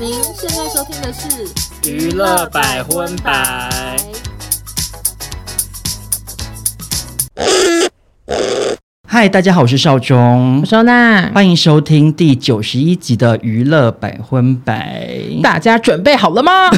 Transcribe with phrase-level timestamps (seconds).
[0.00, 3.96] 您现在收听的是娱乐百分百。
[9.08, 15.10] 嗨，大家好，我是少中，我是欧娜，欢迎收听第九十一集的娱乐百分百。
[15.42, 16.70] 大家准备好了吗？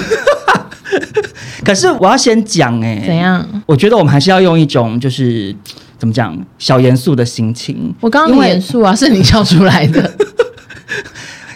[1.62, 3.46] 可是我要先讲哎、欸，怎样？
[3.66, 5.54] 我觉得我们还是要用一种就是
[5.98, 7.94] 怎么讲小严肃的心情。
[8.00, 10.10] 我刚刚很严肃啊，是你笑出来的。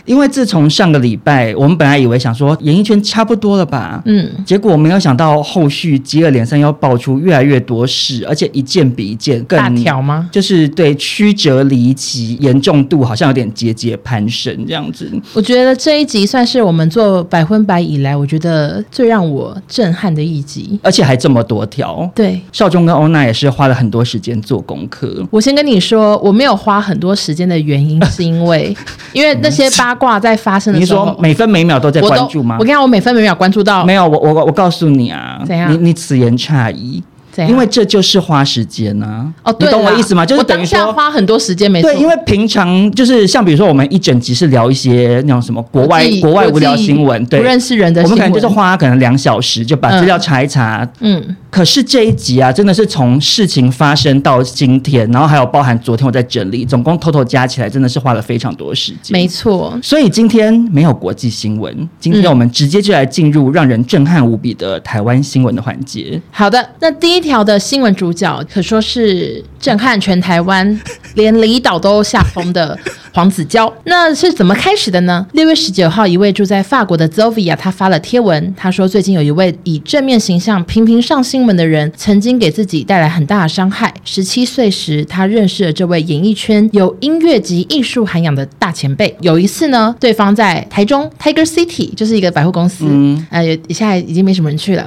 [0.05, 10.29] 因为自从上个礼拜，我们本来以为想说演艺圈差不多了吧，嗯，结果我没有想到后续接二连三要爆出越来越多事，而且一件比一件更大条吗？
[10.31, 15.11] 就是对曲折离奇，严重度好像有点节节攀升这样子。
[15.33, 22.11] 我觉得这一集算是我们做百分百以来，我觉得最让我震撼的一集，而且还这么多条。
[22.15, 25.27] 对，少中跟欧娜也是花了很多时间做功课。
[25.31, 28.77] 我先跟你说，我没有花很多时间的原因，是因为
[29.15, 29.94] 因为那些八。
[29.95, 32.56] 挂在发生的时候，你说每分每秒都在关注吗？
[32.59, 33.84] 我跟你讲，我每分每秒关注到。
[33.84, 35.73] 没有，我我我告诉你啊，怎样？
[35.73, 37.03] 你你此言差矣。
[37.49, 40.25] 因为这就是花时间呢、啊，哦，你懂我意思吗？
[40.25, 41.91] 就是等于说花很多时间，没错。
[41.91, 51.37] 对，因为平常就是像比如说我们一整集是聊一些那种什么国外国外无聊新闻，对，不认识人的我们可能就是花可能两小时就把资料查一查，嗯。
[51.51, 59.12] 可是这一集啊，真的是从事情发生到今天，然后还有包含昨天我在整理，总共偷偷加起来，真的是花了非常多时间。
[59.12, 59.79] 没错。
[59.81, 66.21] 所以今天没有国际新闻，今天我们直接就来进入让人震撼无比的台湾新闻的环节。
[66.33, 70.80] 好的，那第一条的新闻主角可说是震撼全台湾，
[71.17, 72.78] 连离岛都吓疯的。
[73.12, 75.25] 黄子佼，那是怎么开始的呢？
[75.34, 83.94] 六月十九号，一位住在法国的 Zovia，他发了贴文，他说最近有一位以正面形象频频上新闻的人，曾经给自己带来很大的伤害。
[84.05, 89.16] 十七岁时，他认识了这位演艺圈有音乐及艺术涵养的大前辈。
[89.20, 94.84] 有一次呢，对方在台中 Tiger City，就是一个百货公司，嗯，呃，现在已经没什么人去了，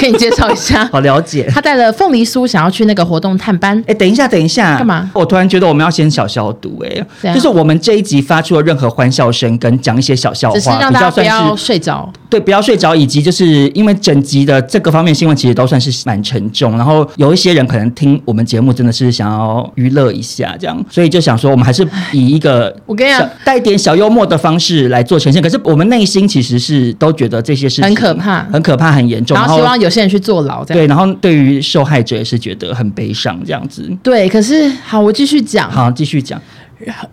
[0.00, 0.84] 可以介绍一下。
[0.92, 1.48] 好了解。
[1.54, 3.82] 他带了凤梨酥，想要去那个活动探班。
[3.86, 5.08] 哎，等一下，等一下，干嘛？
[5.14, 6.84] 我突然觉得我们要先小消毒，
[7.22, 7.70] 哎，就是我们。
[7.70, 12.12] 我们这一集发出了任何欢笑声，跟讲一些小笑话，只是让大家不要睡着。
[12.30, 25.42] 对，不要睡着，以及就是因为整集的这个方面新闻其实都算是蛮沉重，然后有一些人可能听我们节目真的是想要娱乐一下，这样，所以就想说我们还是以一个我跟你讲带一点小幽默的方式来做呈现。
[25.42, 30.64] 可是我们内心其实是都觉得这些事情很可怕，很可怕，很严重，然后希望有些人去坐牢。
[30.64, 30.80] 这样。
[30.80, 33.90] 对，然后对于受害者也是觉得很悲伤，这样子。
[34.04, 35.68] 对，可是好，我继续讲。
[35.68, 36.40] 好，继续讲。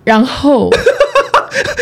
[0.04, 0.70] 然后。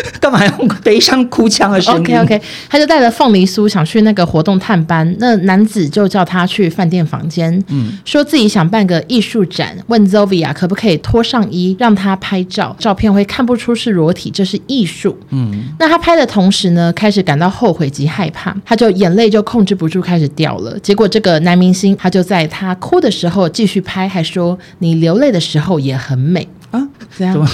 [0.20, 15.16] 干嘛用悲伤哭腔的声音？OK OK，他就带了凤梨酥想去那个活动探班，那男子就叫他去饭店房间，嗯，说自己想办个艺术展，问 Zovia 可不可以脱上衣让他拍照，照片会看不出是裸体，这是艺术。
[15.30, 20.78] 嗯，那他拍的同时呢，开始感到后悔及害怕，他就眼泪就控制不住开始掉了。
[20.80, 26.86] 结果这个男明星他就在他哭的时候继续拍，还说你流泪的时候也很美啊，
[27.16, 27.48] 这样。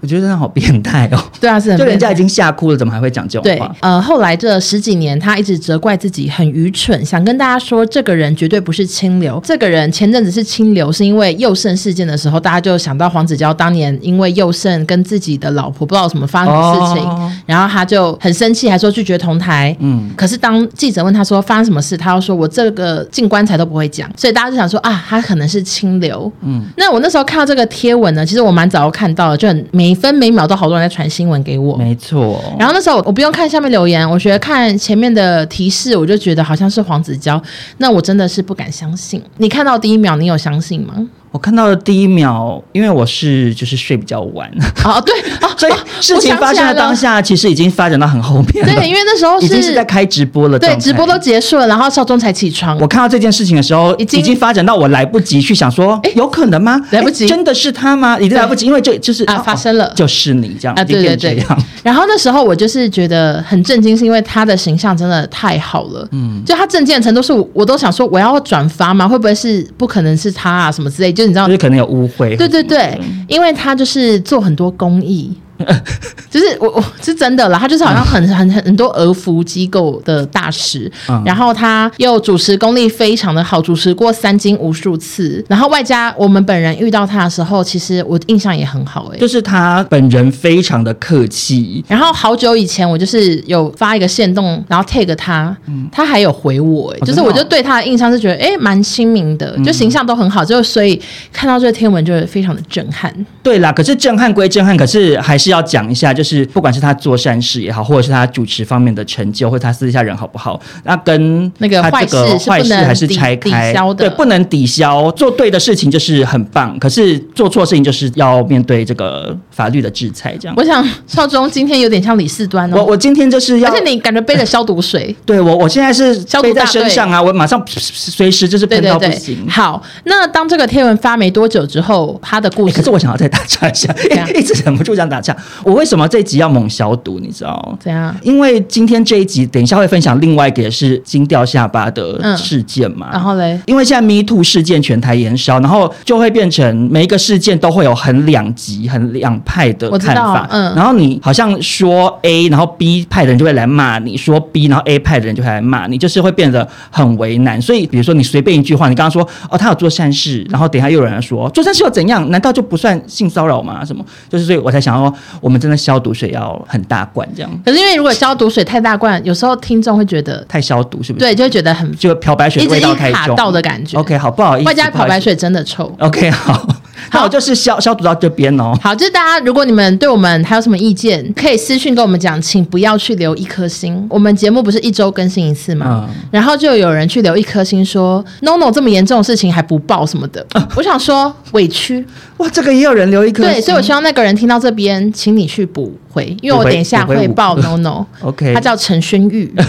[0.00, 1.18] 我觉得他好变态哦！
[1.40, 3.68] 对啊，是很，就人家已经吓哭了，怎么还会讲这种话？
[3.68, 9.40] 对，呃，后来这十几年，他一直责怪自己很愚蠢，想跟大家说，这个人绝对不是清流。
[9.44, 19.76] 这个人前阵子是清流，是因为宥胜事件的时候，大家就想到黄子佼当年因为宥胜跟自己的老婆不知道什么发生的事情，哦、然后他就很生气，还说拒绝同台。
[19.80, 26.30] 嗯，可是当记者问他说发生什么事，他又说我这个进棺材都不会讲，所以大家就想说啊，他可能是清流。
[26.42, 32.40] 嗯，那我那时候看到这个贴文呢，其实我蛮早就看到了，就很每分每秒都好多人在传新闻给我，没错。
[32.56, 37.42] 然后那时候我不用看下面留言，我觉得看前面的提示，我就觉得好像是黄子佼，
[37.78, 39.20] 那我真的是不敢相信。
[39.38, 40.94] 你看到第一秒，你有相信吗？
[41.32, 44.50] 我看到的第一秒，因为我是就是睡比较晚，
[44.84, 48.74] 哦对哦， 所以事情发生的当下，其实已经发展到很后面了。
[48.74, 52.76] 对，因为那时候是已经是在开直播了，对，直播都结束了，然后少中才起床。
[52.80, 56.80] 我看到这件事情的时候，已经已经发展到我来不及去想说，哎，有可能吗？
[56.90, 58.18] 来不及，真的是他吗？
[58.18, 61.46] 已经来不及，因为这就是啊，发生了，就是你这样啊，对对对。
[61.84, 69.06] 然后那时候我就是觉得很震惊，是因为他的形象真的太好了，嗯，就他震惊的程度是，我都想说我要转发吗？
[69.06, 70.72] 会不会是不可能是他啊？
[70.72, 72.36] 什么之类，就你知道，就是可能有污秽。
[72.36, 75.36] 对对对，因为他就是做很多公益。
[76.30, 101.00] 就是我我是真的啦，他就是好像很很很多俄服机构的大使，嗯、然后他又主持功力非常的好，主持过三金无数次，然后外加我们本人遇到他的时候，其实我印象也很好哎、欸，就是他本人非常的客气，然后好久以前我就是有发一个线动，然后 tag 他，嗯、他还有回我哎、欸，就是我就对他的印象是觉得哎蛮亲民的，就形象都很好，就所以
[101.32, 103.12] 看到这个天文就是非常的震撼。
[103.42, 105.49] 对啦，可是震撼归震撼，可是还是。
[105.50, 112.16] 是要讲一下，就是不管是他做善事也好，或者是他主持方面的成就，或者他私底下人好不好，那跟那个坏事
[112.48, 115.10] 坏事还是拆开，对，不能抵消。
[115.12, 120.36] 做对的事情就是很棒，可是做错事情就是要面对这个法律的制裁。
[120.38, 122.76] 这样，我想少中今天有点像李四端哦。
[122.76, 129.48] 我我今天就是要，而且你感觉背着消毒水， 对我我现在是背在身上啊，我马上 随时就是喷到不行。
[129.48, 133.94] 好，那当这个贴文发没多久之后，他的故事，可是我想要再打岔一下，
[134.34, 135.36] 一直忍不住想打岔。
[135.64, 137.18] 我为什么这一集要猛消毒？
[137.20, 137.78] 你知道？
[137.80, 138.14] 怎样？
[138.22, 143.08] 因为今天这一集，等一下会分享另外一个也是惊掉下巴的事件嘛。
[143.12, 150.46] 然后嘞，因为现在 Me Too 事件全台延烧，然后就会变成每一个事件都会有很两极、很两派的看法。
[150.50, 157.60] 嗯，然后你好像说 A，然后 B 派的人就会来骂你，说 B，然后 A 派的人就会来骂你，就是会变得很为难。
[157.60, 162.28] 所以，比如说你随便一句话，你刚刚说哦，他有做善事，然后等一下又有人说做善事又怎样？
[162.30, 163.84] 难道就不算性骚扰吗？
[163.84, 164.04] 什么？
[164.28, 167.62] 就是所以我才想要，我们真的消毒水要很大罐这样。
[167.64, 171.24] 可是因为如果消毒水太大罐，有时候听众会觉得太消毒，是不是？
[171.24, 173.98] 对，就会觉得很就漂白水味道太重，卡到的感觉。
[173.98, 175.94] OK，好，不好意思，外加漂白水真的臭。
[175.98, 176.66] OK，好。
[177.08, 178.72] 好，就是消消毒到这边哦。
[178.80, 184.06] 好，就是大家，如果你们对我们还有什么意见，可以私讯跟我们讲，请不要去留一颗星。
[184.10, 186.06] 我们节目不是一周更新一次吗？
[186.06, 190.46] 嗯、然后就有人去留一颗星说，NONO 这么严重的事情还不报什么的。
[190.54, 192.04] 嗯、 我想说委屈
[192.40, 193.42] 哇，这个也有人留一颗。
[193.42, 198.06] 对，所以我希望那个人听到这边，请你去补回，因为我等一下会报 NONO。
[198.22, 199.52] OK，他叫陈轩玉。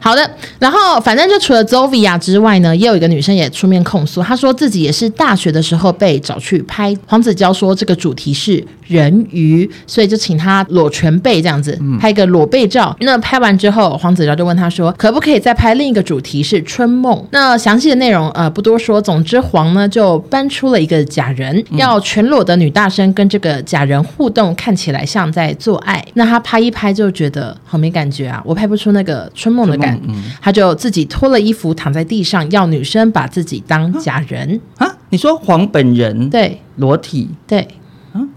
[0.00, 12.94] 好的，然后反正就除了 Zovia 之外呢，也有一个女生也出面控诉，她说自己也是大学的时候被找去拍黄子佼，说这个主题是人鱼，所以就请他裸全背这样子拍一个裸背照。
[13.00, 17.24] 嗯、那拍完之后，黄子佼就问他说，可不可以再拍另一个主题是春梦？
[17.30, 26.04] 那详细的内容呃不多说，总之黄呢就搬出了一个假人，要全裸的女大生跟这个假人互动，看起来像在做爱。
[26.14, 30.02] 那他拍一拍就觉得好没感觉啊，我拍不出那个春梦的感觉。
[30.08, 34.90] 嗯，他就自己脱了衣服躺在地上，要女生把自己当假人啊？
[35.10, 37.66] 你说黄本人对裸体对。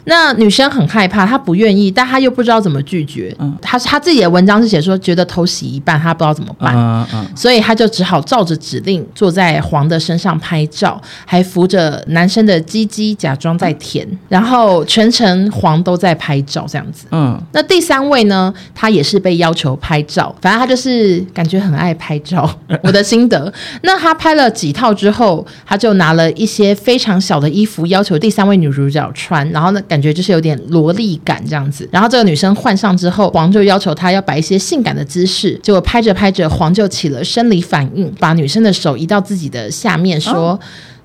[0.06, 3.36] 那女生很害怕，她不愿意，但她又不知道怎么拒绝。
[3.40, 6.76] 嗯，她她自己的文章是写说，觉得头洗一半，她不知道怎么办。
[6.76, 17.06] 嗯嗯，所以她就只好照着指令坐在黄的身上拍照，还扶着男生的鸡鸡假装在舔，然后全程黄都在拍照这样子。
[17.12, 22.50] 嗯，那第三位呢，她也是被要求拍照，反正她就是感觉很爱拍照。
[22.82, 23.52] 我的心得，
[23.84, 29.80] 那她拍了几套之后，她就拿了一些非常小的衣服，要求第三位女主角穿，然后呢。
[29.88, 40.34] 感觉就是有点萝莉感这样子，然后这个女生换上之后，黄就要求她要摆一些性感的姿势，结果拍着拍着，黄就起了生理反应，把女生的手移到自己的下面，说。
[40.34, 40.60] 哦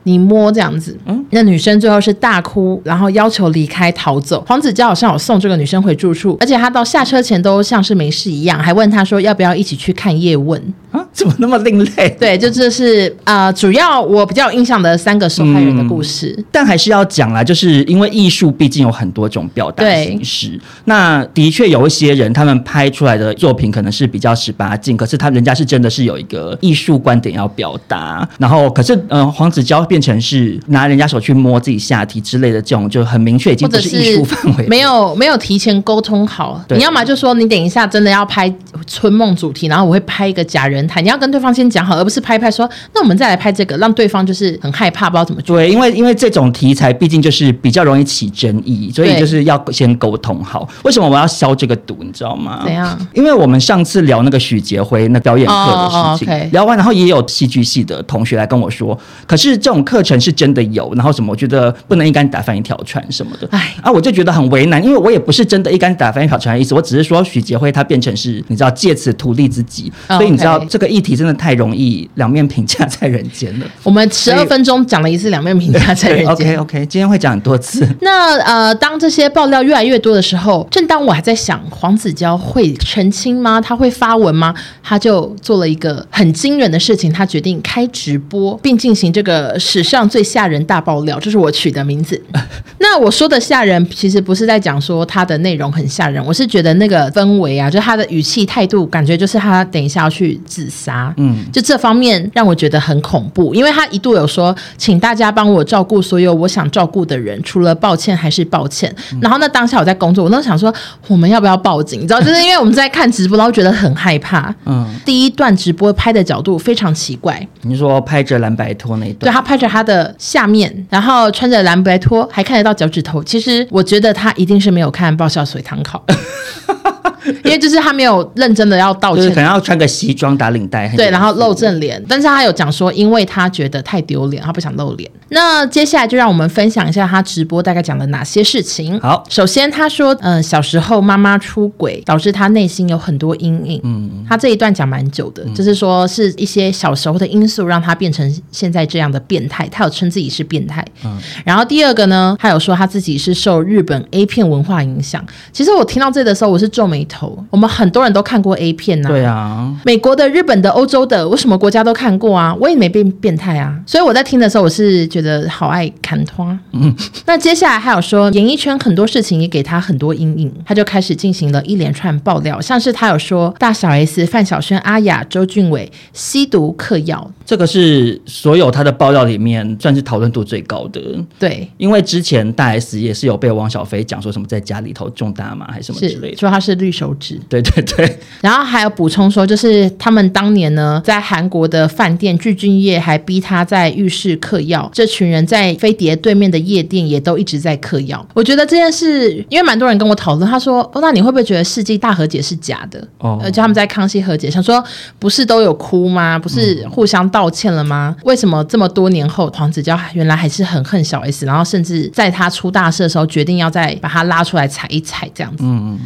[0.08, 4.40] 你摸这样子，嗯，那女生最后是大哭，然后要求离开逃走。
[4.46, 10.62] 黄子佼好像有送这个女生回住处，而且他到下车前都像是没事一样，还问她说要不要一起去看叶问
[10.96, 11.06] 啊？
[11.12, 12.10] 怎么那么另类？
[12.18, 16.34] 对，就这是呃，主要我比较有印象的三个受害人的故事。
[16.36, 20.60] 嗯，但还是要讲啦，就是因为艺术毕竟有很多种表达形式。
[20.84, 28.28] 那的确有一些人，他们拍出来的作品可能是比较十八禁，可是他人家是真的是有一个艺术观点要表达。
[28.38, 29.86] 然后，可是嗯、呃，黄子佼。
[29.86, 36.60] 变成是拿人家手去摸自己下体之类的这种，就很明确已经不是艺术范围，没有没有提前沟通好。
[36.70, 38.52] 你要么就说你等一下真的要拍
[38.86, 45.56] 春梦主题，然后我会拍一个假人台，你要跟对方先讲好，而不是拍拍说那我们再来拍这个，让对方就是很害怕，不知道怎么做。
[45.56, 50.68] 对，因为因为这种题材毕竟就是比较容易起争议，所以就是要先沟通好。
[50.84, 51.96] 为什么我要消这个毒？
[52.00, 52.60] 你知道吗？
[52.64, 52.98] 怎样？
[53.14, 56.50] 因为我们上次聊那个许杰辉那表演课的事情，oh, okay.
[56.50, 59.86] 聊完然后也有戏剧系的同学来跟我说，可是这种。
[59.86, 61.30] 课程是真的有，然后什么？
[61.30, 63.46] 我觉得不能一竿打翻一条船什么的。
[63.52, 73.66] 哎，啊，我就觉得很为难，因为我也不是真的一竿打翻一条船的意思，我只是说许杰辉他变成是，你知道借此图利自己，哦、所以你知道这个议题真的太容易两面评价在人间了。
[73.82, 76.54] 我们十二分钟讲了一次两面评价在人间。
[76.54, 77.88] OK OK，今天会讲很多次。
[78.02, 83.58] 那呃，当这些爆料越来越多的时候，正当我还在想黄子佼会澄清吗？
[83.58, 84.54] 他会发文吗？
[84.82, 89.58] 他就做了一个很惊人的事情，他决定开直播，并进行这个。
[89.58, 92.22] 史上最吓人大爆料，这是我取的名字。
[92.80, 101.12] 那我说的吓人，其实不是在讲说他的内容很吓人，我是觉得那个氛围啊，就他的语气态度，感觉就是他等一下要去自杀。
[101.18, 108.90] 嗯，就这方面让我觉得很恐怖，因为他一度有说，请大家帮我照顾所有我想照顾的人，除了抱歉还是抱歉。
[109.12, 110.72] 嗯、然后那当下我在工作，我那时候想说，
[111.08, 112.00] 我们要不要报警？
[112.00, 114.54] 你知道，就是因为我们在看直播，然后觉得很害怕。
[114.64, 117.46] 嗯，第一段直播拍的角度非常奇怪。
[117.60, 119.66] 你说拍着蓝白拖那一段，对他拍着。
[119.66, 123.22] 他的下面然后穿着蓝白拖，还看得到脚趾头。
[123.24, 126.00] 其实我觉得他一定是没有看《爆笑水堂考》。
[127.42, 132.02] 因为就是他没有认真的要道歉，就是可能要穿个西装打领带，对，然后露正脸。
[132.08, 135.10] 但是他有讲说，因为他觉得太丢脸，他不想露脸。
[135.28, 138.98] 那接下来就让我们分享一下他直播大概讲了哪些事情。
[139.00, 143.80] 好，首先他说，嗯、呃，小时候妈妈出轨，导致他内心有很多阴影。
[143.82, 149.68] 嗯，他这一段讲蛮久的，嗯、就是说是一些小时候的因素让他变成现在这样的变态。
[149.68, 150.84] 他有称自己是变态。
[151.04, 155.24] 嗯，然后第二个呢，他有说他自己是受日本 A 片文化影响。
[155.52, 157.44] 其实我听到这的时候，我是皱眉头。
[157.50, 166.46] 我们很多人都看过 A 片呐、啊，对啊，美国的、日本的、欧洲的，我什么国家都看过啊，我也没变变态啊，所以我在听的时候，我是觉得好爱看拖。
[166.72, 181.00] 嗯，那接下来还有说，演艺圈很多事情也给他很多阴影，他就开始进行了一连串爆料，像是他有说大小 S、范晓萱、阿雅、周俊伟吸毒嗑药，这个是所有他的爆料里面算是讨论度最高的。
[181.38, 187.40] 对，因为之前大 S 也是有被王小菲讲说什么在家里头种大麻还是什么之类的，说他是绿手指。
[187.48, 194.88] 对对对，然后还有补充说，就是他们当年呢，在韩国的饭店，具俊曄还逼他在浴室嗑药。
[194.92, 198.26] 这群人在飞碟对面的夜店也都一直在嗑药。
[198.34, 204.82] 我觉得这件事，因为蛮多人跟我讨论，他说：“哦，那你会不会觉得世纪大和解是假的？”哦，而且他们在康熙和解，想说
[205.18, 206.38] 不是都有哭吗？
[206.38, 208.14] 不是互相道歉了吗？
[208.18, 215.64] 嗯、为什么这么多年后，黄子佼原来还是很恨小 S，然后甚至在他出大事的时候，决定要再把他拉出来踩一踩这样子？
[215.64, 215.98] 嗯嗯。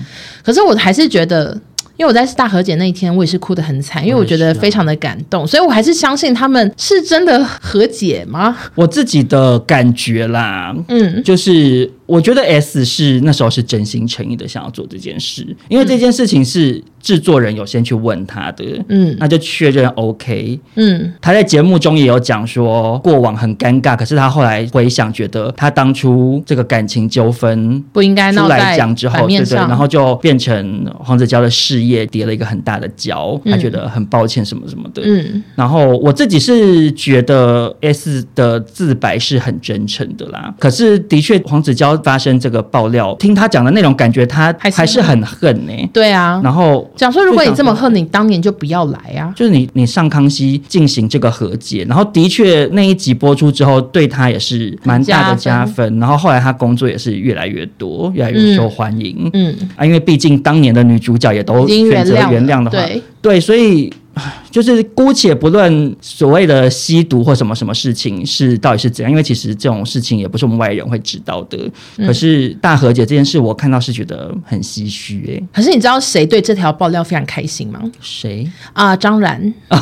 [0.42, 1.56] 可是我还是觉得。
[2.00, 8.56] 因为我在大和解那一天，我也是哭得很惨，因为我觉得非常的感动，所以我还是相信他们是真的和解吗？
[8.74, 11.90] 我自己的感觉啦，嗯，就是。
[12.10, 41.99] 我觉得 S 是那时候是真心诚意的想要做这件事，因为这件事情是制作人有先去问他的，嗯，那就确认 OK，嗯，他在节目中也有讲说过往很尴尬，可是他后来回想，觉得他当初这个感情纠纷不应该出来讲之后，对对，然后就变成黄子佼的事业跌了一个很大的跤，他觉得很抱歉什么什么的，嗯，然后我自己是觉得 S 的自白是很真诚的啦，可是的确黄子佼。
[42.00, 45.88] 发生这个爆料，听他讲的那种感觉，他还是很恨呢、欸。
[45.92, 49.32] 对啊，然后讲说，如果你这么恨，你当年就不要来啊。
[49.36, 55.66] 就是你，你上康熙进行这个和解，然后的确那一集播出之后，对他也是蛮大的加分。
[55.66, 59.30] 加分然后后来他工作也是越来越多，越来越受欢迎。
[59.32, 63.92] 嗯，嗯啊，因为毕竟当年的女主角也都选择原谅的话，对，对，所以。
[64.50, 71.58] 就是姑且不论所谓的吸毒或什么什么事情是到底是怎样，因为其实这种事情也不是我们外人会知道的。
[71.96, 75.48] 嗯、可是大和解这件事，我看到是觉得很唏嘘哎。
[75.52, 77.80] 可是你知道谁对这条爆料非常开心吗？
[78.00, 78.96] 谁啊？
[78.96, 79.52] 张然。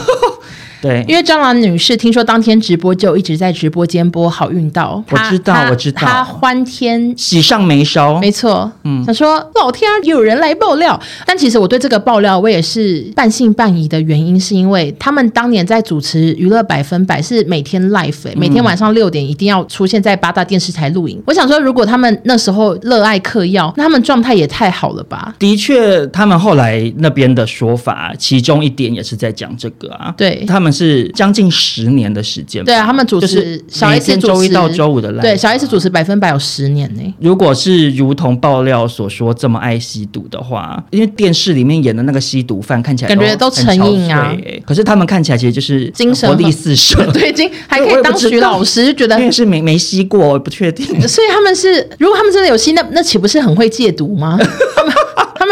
[0.81, 21.21] 对，因为蟑螂女士听说当天直播就一直在直播间播《好运到》，我知道，我知道，她欢天喜上眉梢，没错，嗯，她说老天有人来爆料，但其实我对这个爆料我也是半信半疑的原因，是因为他们当年在主持娱乐百分百是每天 live，、欸、每天晚上六点一定要出现在八大电视台录影。
[21.27, 25.35] 我想说，如果他们那时候热爱嗑药，那他们状态也太好了吧？
[25.41, 30.45] 的确，他们后来那边的说法，其中一点也是在讲这个啊，对。
[30.47, 30.68] 他们。
[30.73, 37.15] 是将近十年的时间，对啊，他们主持小 S 周一到周五的 live，对，小 S 主持百分百有十年呢。
[37.21, 50.87] 如果是如同爆料所说这么爱吸毒的话，因为电视里面演的那个吸毒犯看起来感觉都成瘾啊，可是他们看起来其实就是精神活力四射， 对，经 还可以当徐老师，就觉得因为是没没吸过，不确定。
[51.09, 54.39] 所以他们是，如果他们真的有吸，那那岂不是很会戒毒吗？
[54.77, 54.93] 他们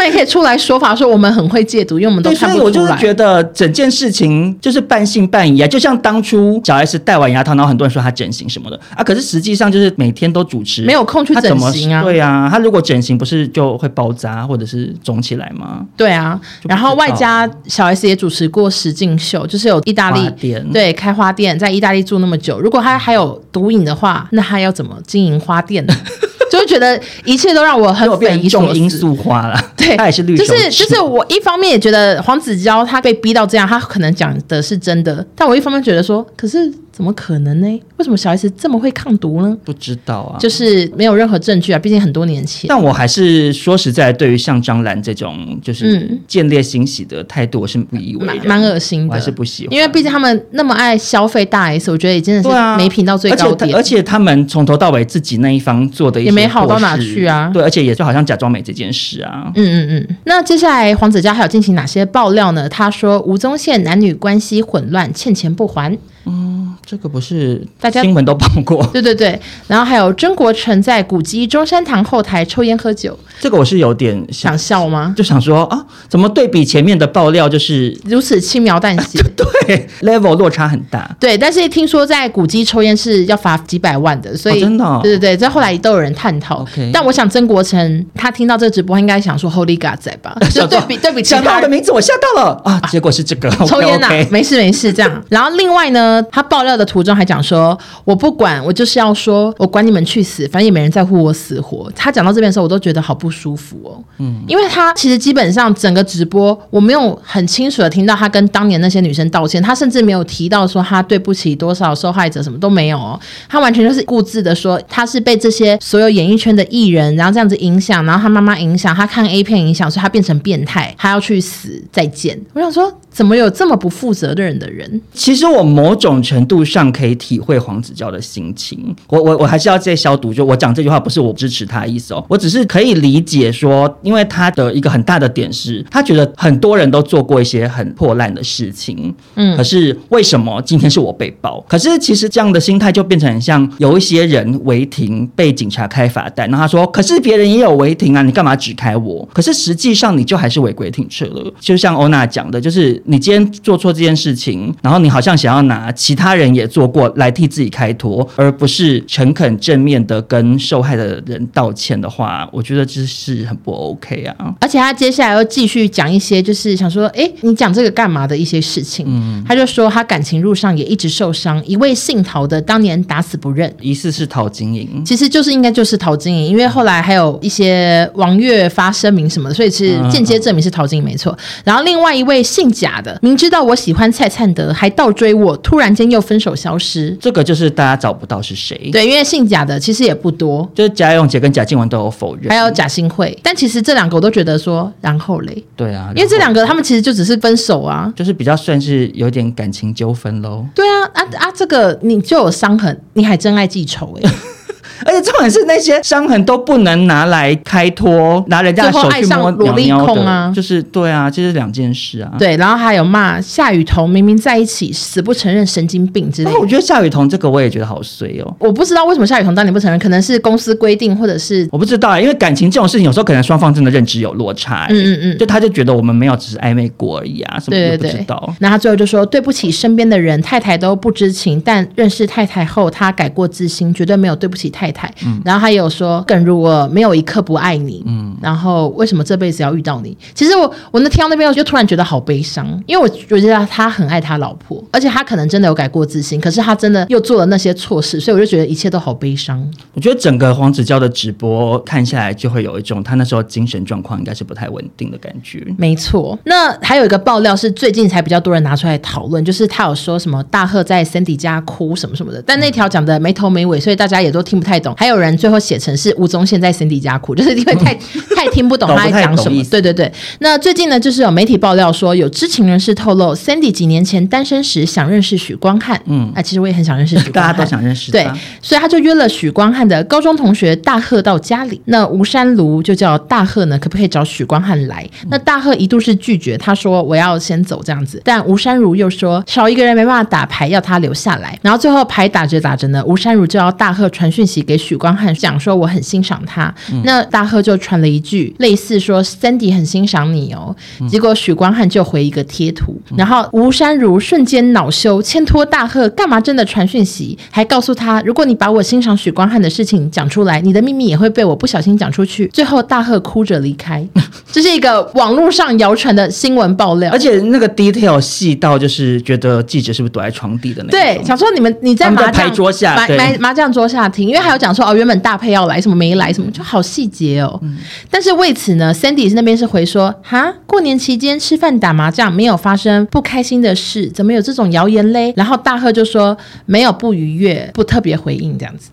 [0.05, 2.63] 也可以出来说法，说我们很会戒毒，因为我们都看不出来。
[2.65, 12.03] 我就是觉得整件事情就是半信半疑啊，就像当初小 S 戴完牙套，然后很多人说她整形什么的啊，可是实际上就是每天都主持，没有空去整形啊。
[12.03, 15.85] 对啊，她如果整形不是就会包扎或者是肿起来吗？
[15.95, 25.93] 对啊，然后外加小 S 也主持过实境秀，就是有意大利店，对，开花店，在意大利住那么久，如果她还有毒瘾的话，那她要怎么经营花店呢？
[26.51, 28.79] 就会觉得一切都让我很匪夷所思。
[28.79, 30.37] 罄粟花了，对，他也是绿。
[30.37, 36.73] 就是就是，我一方面也觉得黄子佼他被逼到这样，他可能讲的是真的，但我一方面觉得说，可是。
[36.97, 37.67] 怎么可能呢？
[37.97, 39.55] 为什么小 S 这么会抗毒呢？
[39.63, 41.77] 不知道啊，就是没有任何证据啊。
[41.77, 42.67] 毕竟很多年前。
[42.67, 49.75] 但我还是说实在，对于像张兰这种就是见猎心喜的态度，我是不以为然，蛮恶心的，我还是不喜欢。
[49.75, 53.75] 因为毕竟他们那么爱消费大 S，我觉得也真的是没品到最高点。
[53.75, 57.51] 而且他们从头到尾自己那一方做的也没好到哪去啊。
[57.53, 59.51] 对，而且也就好像假装没这件事啊。
[59.53, 60.17] 嗯嗯嗯。
[60.25, 62.67] 那接下来黄子佼还有进行哪些爆料呢？
[62.67, 65.95] 他说吴宗宪男女关系混乱，欠钱不还。
[66.25, 66.56] 嗯。
[66.85, 68.85] 这个不是大家新闻都报过？
[68.93, 75.13] 对对对，然后还有曾国成在古迹中山堂后台抽烟喝酒，这个我是有点想，想笑吗？
[75.17, 79.19] 就想说啊，怎么对比前面的爆料就是如此轻描淡写？
[79.35, 81.09] 对，level 落差很大。
[81.19, 86.65] 对，但是听说在古迹抽烟是要罚几百万的，所以、哦、真的、哦，对对对，这后来都有人探讨。
[86.93, 90.35] 但我想曾国成他听到这个直播，应该想说 Holy God 在吧？
[90.53, 92.81] 就对比对比其他，想到我的名字，我吓到了啊！
[92.89, 95.23] 结果是这个抽烟呐、没事没事这样。
[95.29, 101.91] 然后另外呢，他爆料的途中还讲说，我不管，我就是要说，我管你们去死，反正也没人在乎我死活。
[101.95, 104.03] 他讲到这边的时候，我都觉得好不舒服哦。
[104.19, 113.19] 嗯，因为他其实基本上整个直播，我没有很清楚的听到他跟当年那些女生道歉，他甚至没有提到说他对不起多少受害者，什么都没有哦。
[113.49, 121.81] 他完全就是固执的说他是被这些所有演艺圈的艺人，然后这样子影响，然后他妈妈影响，他看 A 片影响，所以他变成变态，他要去死。
[121.91, 122.39] 再见。
[122.53, 122.93] 我想说。
[123.09, 125.01] 怎么有这么不负责任的人？
[125.11, 128.95] 其实我某种程度上可以体会黄子佼的心情。
[129.07, 141.63] 我我我还是要再消毒，就我讲这句话不是我支持他的意思哦，我只是可以理解说，因为他的一个很大的点是，他觉得很多人都做过一些很破烂的事情，嗯，可是为什么今天是我被爆？
[141.67, 149.27] 可是其实这样的心态就变成很像有一些人违停被警察开罚单，然后他说，可是别人也有违停啊，你干嘛只开我？
[149.33, 151.53] 可是实际上你就还是违规停车了。
[151.59, 153.01] 就像欧娜讲的，就是。
[153.05, 164.53] 你今天做错这件事情，然后你好像想要拿其他人也做过来替自己开脱，而不是诚恳正面的跟受害的人道歉的话，我觉得这是很不 OK 啊。
[164.59, 169.05] 而且他接下来又继续讲一些，就是想说，哎，你讲这个干嘛的一些事情。
[169.07, 181.37] 嗯，他就说他感情路上也一直受伤，一位姓陶的当年打死不认，疑似是陶晶莹，其实就是应该就是陶晶莹，因为后来还有一些王月发声明什么的，所以是间接证明是陶晶莹没错。
[181.63, 182.97] 然后另外一位姓贾。
[182.97, 188.89] 的明知道我喜欢蔡灿德，还倒追我，突然间又分手消失，这个就是大家找不到是谁。
[188.91, 200.65] 对，因为姓贾的其实也不多，就是贾永杰跟贾静雯都有否认，还有贾新慧，但其实这两个我都觉得说，然后嘞，对啊，因为这两个他们其实就只是分手啊，就是比较算是有点感情纠纷喽。
[200.75, 204.29] 对啊，啊啊，这个你就有伤痕，你还真爱记仇哎。
[205.05, 212.31] 而且重点是那些伤痕都不能拿来开脱，拿人家的手去摸萝莉控啊，就是对啊，这是两件事啊。
[212.37, 216.59] 对，然后还有骂夏雨桐明明在一起，死不承认，神经病之类的。
[216.59, 218.55] 我觉得夏雨桐这个我也觉得好衰哦。
[218.59, 222.19] 我不知道为什么夏雨桐当年不承认，可能是公司规定，或者是我不知道啊。
[222.19, 224.87] 因为感情这种事情，有时候可能双方真的认知有落差。
[224.89, 228.37] 嗯嗯嗯，就他就觉得我们没有只是暧昧过而已啊，什么也不知道。
[228.45, 235.13] 对对对，那他最后就说对不起身边的人，太太都不知情，但认识太太后，他改过自新，绝对没有对不起太太太。
[235.25, 240.15] 嗯，然后他也有说，更如果没有一刻不爱你，嗯，然后为什么这辈子要遇到你？
[240.33, 249.65] 其实我我那听到那边，我就突然觉得好悲伤，因为我我觉得他很爱他老婆，而且他可能真的有改过自新，可是他真的又做了那些错事，所以我就觉得一切都好悲伤。
[249.93, 255.65] 我觉得整个黄子佼的直播看下来，就会有一种他那时候精神状况应该是不太稳定的感觉。
[255.77, 264.93] 没错，那还有一个爆料是最近才比较多人拿出来讨论，就是他有说什么大贺在 Cindy 家哭什么什么的，但那条讲的没头没尾，所以大家也都听不太懂。
[264.97, 267.93] 还有人最后写成是吴宗宪在 Cindy 家哭， 就是因为太
[268.35, 269.63] 太听不懂他在讲什么。
[269.65, 275.99] 对对对，那最近呢，就是有媒体爆料说，有知情人士透露，Cindy 几年前单身时想认识许光汉。
[276.05, 278.11] 嗯，啊，其实我也很想认识许光汉， 大家都想认识。
[278.11, 278.27] 对，
[278.61, 281.81] 所以他就约了许光汉的高中同学大贺到家里。
[281.85, 285.07] 那吴山如就叫大贺呢，可不可以找许光汉来？
[285.29, 288.21] 那大贺一度是拒绝，他说我要先走这样子。
[288.23, 291.57] 但吴山如又说少一个人没办法打牌，要他留下来。
[291.61, 296.71] 然后最后牌打着打着呢，吴山如就要大贺传讯息给许光汉，讲说我很欣赏他。
[296.91, 300.75] 嗯、那大赫就传了一句类似说 Sandy 很欣赏你哦。
[301.09, 312.47] 结果许光汉就回一个贴图，然后吴山如瞬间恼羞，牵拖大赫干嘛真的传讯息，还告诉他如果你把我欣赏许光汉的事情讲出来，你的秘密也会被我不小心讲出去。
[312.47, 314.05] 最后大赫哭着离开，
[314.51, 320.99] 这是一个网络上谣传的新闻爆料，而且那个 detail 细到就是觉得记者是不是躲在床底的那种？
[320.99, 327.59] 对，想说你们你在麻将桌下，麻麻麻将桌下听，因为还有讲说哦，原本大配要来，什么没来，什么就好细节哦。
[327.61, 327.77] 嗯、
[328.09, 335.33] 但是为此呢，Sandy 那边是回说哈，过年期间吃饭打麻将没有发生不开心的事，怎么有这种谣言嘞？
[335.35, 338.89] 然后大贺就说没有不愉悦，不特别回应这样子。